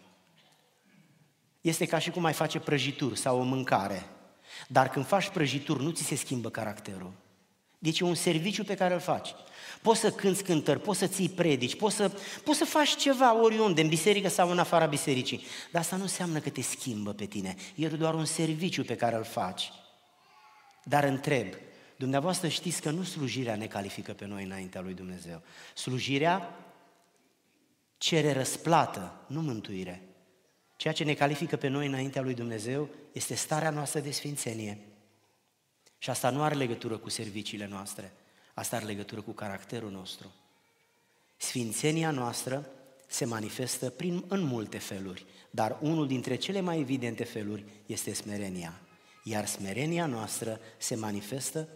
[1.61, 4.07] Este ca și cum ai face prăjituri sau o mâncare.
[4.69, 7.13] Dar când faci prăjituri, nu ți se schimbă caracterul.
[7.83, 9.35] Deci e un serviciu pe care îl faci.
[9.83, 12.11] Poți să cânți cântări, poți să ții predici, poți să,
[12.45, 15.45] poți să faci ceva oriunde, în biserică sau în afara bisericii.
[15.71, 17.57] Dar asta nu înseamnă că te schimbă pe tine.
[17.75, 19.73] E doar un serviciu pe care îl faci.
[20.85, 21.47] Dar întreb,
[21.97, 25.43] dumneavoastră știți că nu slujirea ne califică pe noi înaintea lui Dumnezeu.
[25.75, 26.57] Slujirea
[27.99, 30.03] cere răsplată, nu mântuire.
[30.77, 34.92] Ceea ce ne califică pe noi înaintea lui Dumnezeu este starea noastră de sfințenie.
[36.03, 38.13] Și asta nu are legătură cu serviciile noastre,
[38.55, 40.33] asta are legătură cu caracterul nostru.
[41.37, 42.67] Sfințenia noastră
[43.07, 48.81] se manifestă prin, în multe feluri, dar unul dintre cele mai evidente feluri este smerenia.
[49.25, 51.69] Iar smerenia noastră se manifestă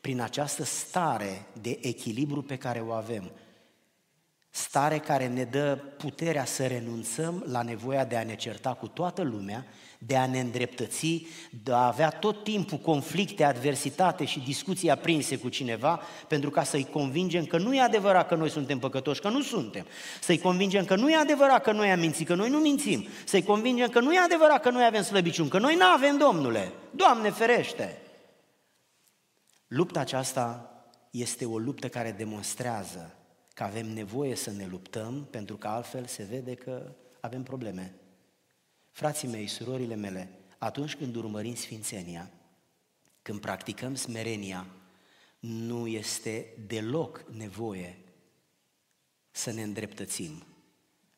[0.00, 3.30] prin această stare de echilibru pe care o avem.
[4.50, 9.22] Stare care ne dă puterea să renunțăm la nevoia de a ne certa cu toată
[9.22, 9.66] lumea
[10.06, 11.26] de a ne îndreptăți,
[11.62, 16.88] de a avea tot timpul conflicte, adversitate și discuții aprinse cu cineva, pentru ca să-i
[16.92, 19.86] convingem că nu e adevărat că noi suntem păcătoși, că nu suntem.
[20.20, 23.06] Să-i convingem că nu e adevărat că noi am mințit, că noi nu mințim.
[23.24, 26.72] Să-i convingem că nu e adevărat că noi avem slăbiciuni, că noi nu avem, Domnule.
[26.90, 27.98] Doamne ferește!
[29.66, 30.70] Lupta aceasta
[31.10, 33.16] este o luptă care demonstrează
[33.54, 37.94] că avem nevoie să ne luptăm, pentru că altfel se vede că avem probleme.
[39.02, 42.30] Frații mei, surorile mele, atunci când urmărim Sfințenia,
[43.22, 44.66] când practicăm smerenia,
[45.40, 47.98] nu este deloc nevoie
[49.30, 50.46] să ne îndreptățim.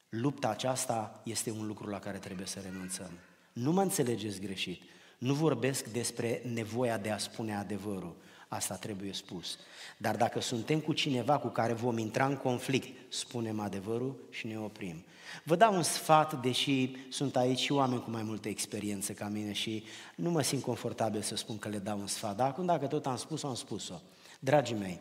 [0.08, 3.10] Lupta aceasta este un lucru la care trebuie să renunțăm.
[3.52, 4.82] Nu mă înțelegeți greșit.
[5.18, 8.16] Nu vorbesc despre nevoia de a spune adevărul.
[8.54, 9.58] Asta trebuie spus.
[9.96, 14.58] Dar dacă suntem cu cineva cu care vom intra în conflict, spunem adevărul și ne
[14.58, 15.04] oprim.
[15.44, 19.52] Vă dau un sfat, deși sunt aici și oameni cu mai multă experiență ca mine
[19.52, 19.84] și
[20.14, 23.06] nu mă simt confortabil să spun că le dau un sfat, dar acum dacă tot
[23.06, 24.00] am spus-o, am spus-o.
[24.40, 25.00] Dragii mei,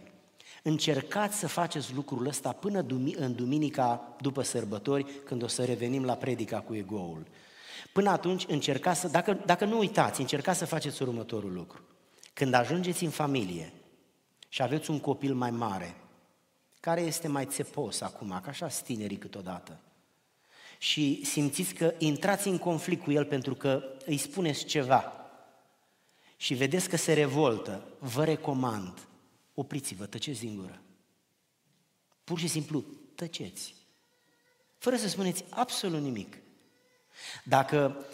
[0.63, 2.85] încercați să faceți lucrul ăsta până
[3.15, 7.27] în duminica după sărbători, când o să revenim la predica cu egoul.
[7.91, 11.81] Până atunci încercați să, dacă, dacă nu uitați, încercați să faceți următorul lucru.
[12.33, 13.73] Când ajungeți în familie
[14.49, 15.95] și aveți un copil mai mare,
[16.79, 19.79] care este mai țepos acum, ca așa tinerii câteodată,
[20.77, 25.13] și simțiți că intrați în conflict cu el pentru că îi spuneți ceva
[26.37, 29.07] și vedeți că se revoltă, vă recomand,
[29.53, 30.81] opriți-vă, tăceți din gură.
[32.23, 32.83] Pur și simplu,
[33.15, 33.75] tăceți.
[34.77, 36.37] Fără să spuneți absolut nimic.
[37.43, 38.05] Dacă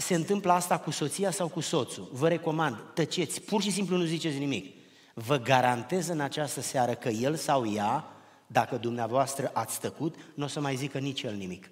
[0.00, 4.04] se întâmplă asta cu soția sau cu soțul, vă recomand, tăceți, pur și simplu nu
[4.04, 4.76] ziceți nimic.
[5.14, 8.04] Vă garantez în această seară că el sau ea,
[8.46, 11.70] dacă dumneavoastră ați tăcut, nu o să mai zică nici el nimic.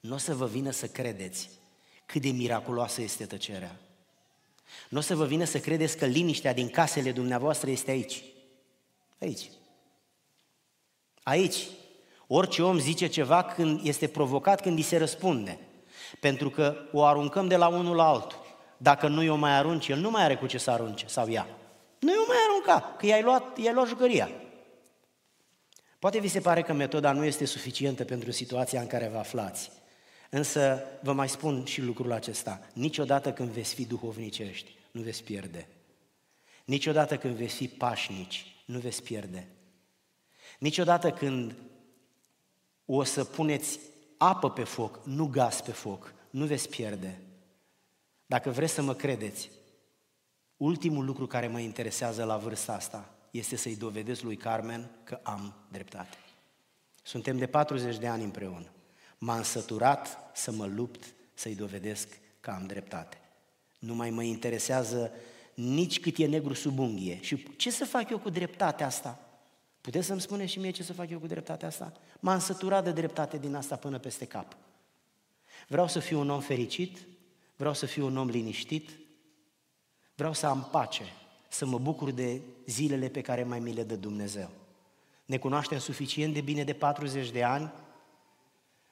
[0.00, 1.50] Nu o să vă vină să credeți
[2.06, 3.80] cât de miraculoasă este tăcerea.
[4.88, 8.22] Nu o să vă vină să credeți că liniștea din casele dumneavoastră este aici.
[9.20, 9.50] Aici.
[11.22, 11.66] Aici.
[12.26, 15.58] Orice om zice ceva când este provocat, când îi se răspunde.
[16.20, 18.44] Pentru că o aruncăm de la unul la altul.
[18.76, 21.46] Dacă nu o mai arunci, el nu mai are cu ce să arunce, sau ea.
[21.98, 24.30] Nu o mai arunca, că i-ai luat, i-ai luat jucăria.
[25.98, 29.70] Poate vi se pare că metoda nu este suficientă pentru situația în care vă aflați.
[30.30, 32.60] Însă vă mai spun și lucrul acesta.
[32.72, 35.68] Niciodată când veți fi duhovnicești, nu veți pierde.
[36.64, 39.48] Niciodată când veți fi pașnici, nu veți pierde.
[40.58, 41.54] Niciodată când
[42.84, 43.78] o să puneți
[44.18, 47.20] apă pe foc, nu gaz pe foc, nu veți pierde.
[48.26, 49.50] Dacă vreți să mă credeți,
[50.56, 55.54] ultimul lucru care mă interesează la vârsta asta este să-i dovedesc lui Carmen că am
[55.68, 56.16] dreptate.
[57.02, 58.70] Suntem de 40 de ani împreună.
[59.18, 62.08] M-am săturat să mă lupt să-i dovedesc
[62.40, 63.20] că am dreptate.
[63.78, 65.12] Nu mai mă interesează
[65.54, 67.18] nici cât e negru sub unghie.
[67.20, 69.25] Și ce să fac eu cu dreptatea asta?
[69.86, 71.92] Puteți să-mi spuneți și mie ce să fac eu cu dreptatea asta?
[72.20, 74.56] M-am săturat de dreptate din asta până peste cap.
[75.68, 76.98] Vreau să fiu un om fericit,
[77.56, 78.90] vreau să fiu un om liniștit,
[80.14, 81.04] vreau să am pace,
[81.48, 84.50] să mă bucur de zilele pe care mai mi le dă Dumnezeu.
[85.24, 87.72] Ne cunoaștem suficient de bine de 40 de ani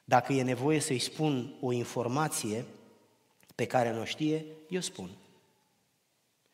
[0.03, 2.65] dacă e nevoie să-i spun o informație
[3.55, 5.09] pe care nu o știe, eu spun.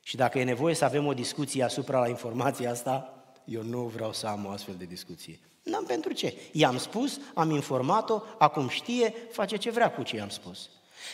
[0.03, 3.15] Și dacă e nevoie să avem o discuție asupra la informația asta,
[3.51, 5.39] eu nu vreau să am o astfel de discuție.
[5.63, 6.33] N-am pentru ce.
[6.51, 10.69] I-am spus, am informat-o, acum știe, face ce vrea cu ce i-am spus.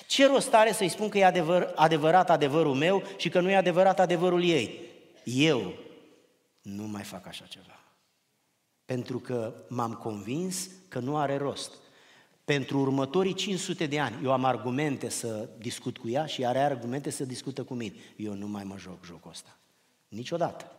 [0.07, 3.55] Ce rost are să-i spun că e adevăr, adevărat adevărul meu și că nu e
[3.55, 4.79] adevărat adevărul ei?
[5.23, 5.73] Eu
[6.61, 7.79] nu mai fac așa ceva.
[8.85, 11.71] Pentru că m-am convins că nu are rost
[12.43, 14.23] pentru următorii 500 de ani.
[14.23, 17.93] Eu am argumente să discut cu ea și are argumente să discută cu mine.
[18.15, 19.57] Eu nu mai mă joc jocul ăsta.
[20.07, 20.76] Niciodată.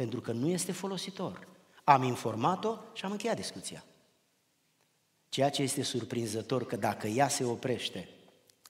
[0.00, 1.46] Pentru că nu este folositor.
[1.84, 3.84] Am informat-o și am încheiat discuția.
[5.28, 8.08] Ceea ce este surprinzător că dacă ea se oprește,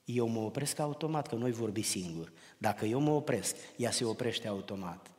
[0.05, 2.31] eu mă opresc automat, că noi vorbi singur.
[2.57, 5.11] Dacă eu mă opresc, ea se oprește automat.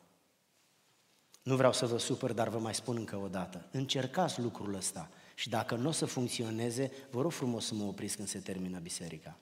[1.42, 3.68] Nu vreau să vă supăr, dar vă mai spun încă o dată.
[3.70, 5.08] Încercați lucrul ăsta.
[5.34, 8.78] Și dacă nu o să funcționeze, vă rog frumos să mă opriți când se termină
[8.78, 9.36] biserica.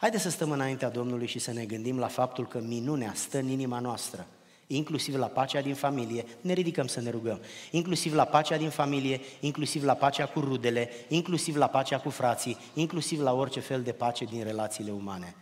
[0.00, 3.48] Haideți să stăm înaintea Domnului și să ne gândim la faptul că minunea stă în
[3.48, 4.26] inima noastră.
[4.72, 7.40] Inclusiv la pacea din familie, ne ridicăm să ne rugăm,
[7.70, 12.56] inclusiv la pacea din familie, inclusiv la pacea cu rudele, inclusiv la pacea cu frații,
[12.74, 15.34] inclusiv la orice fel de pace din relațiile umane.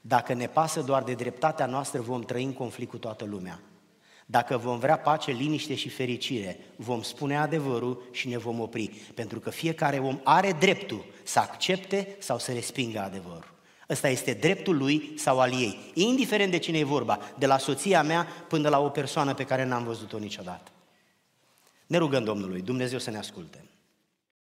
[0.00, 3.60] Dacă ne pasă doar de dreptatea noastră, vom trăi în conflict cu toată lumea.
[4.26, 9.40] Dacă vom vrea pace, liniște și fericire, vom spune adevărul și ne vom opri, pentru
[9.40, 13.57] că fiecare om are dreptul să accepte sau să respingă adevărul.
[13.90, 18.02] Ăsta este dreptul lui sau al ei, indiferent de cine e vorba, de la soția
[18.02, 20.70] mea până la o persoană pe care n-am văzut-o niciodată.
[21.86, 23.67] Ne rugăm Domnului, Dumnezeu să ne asculte.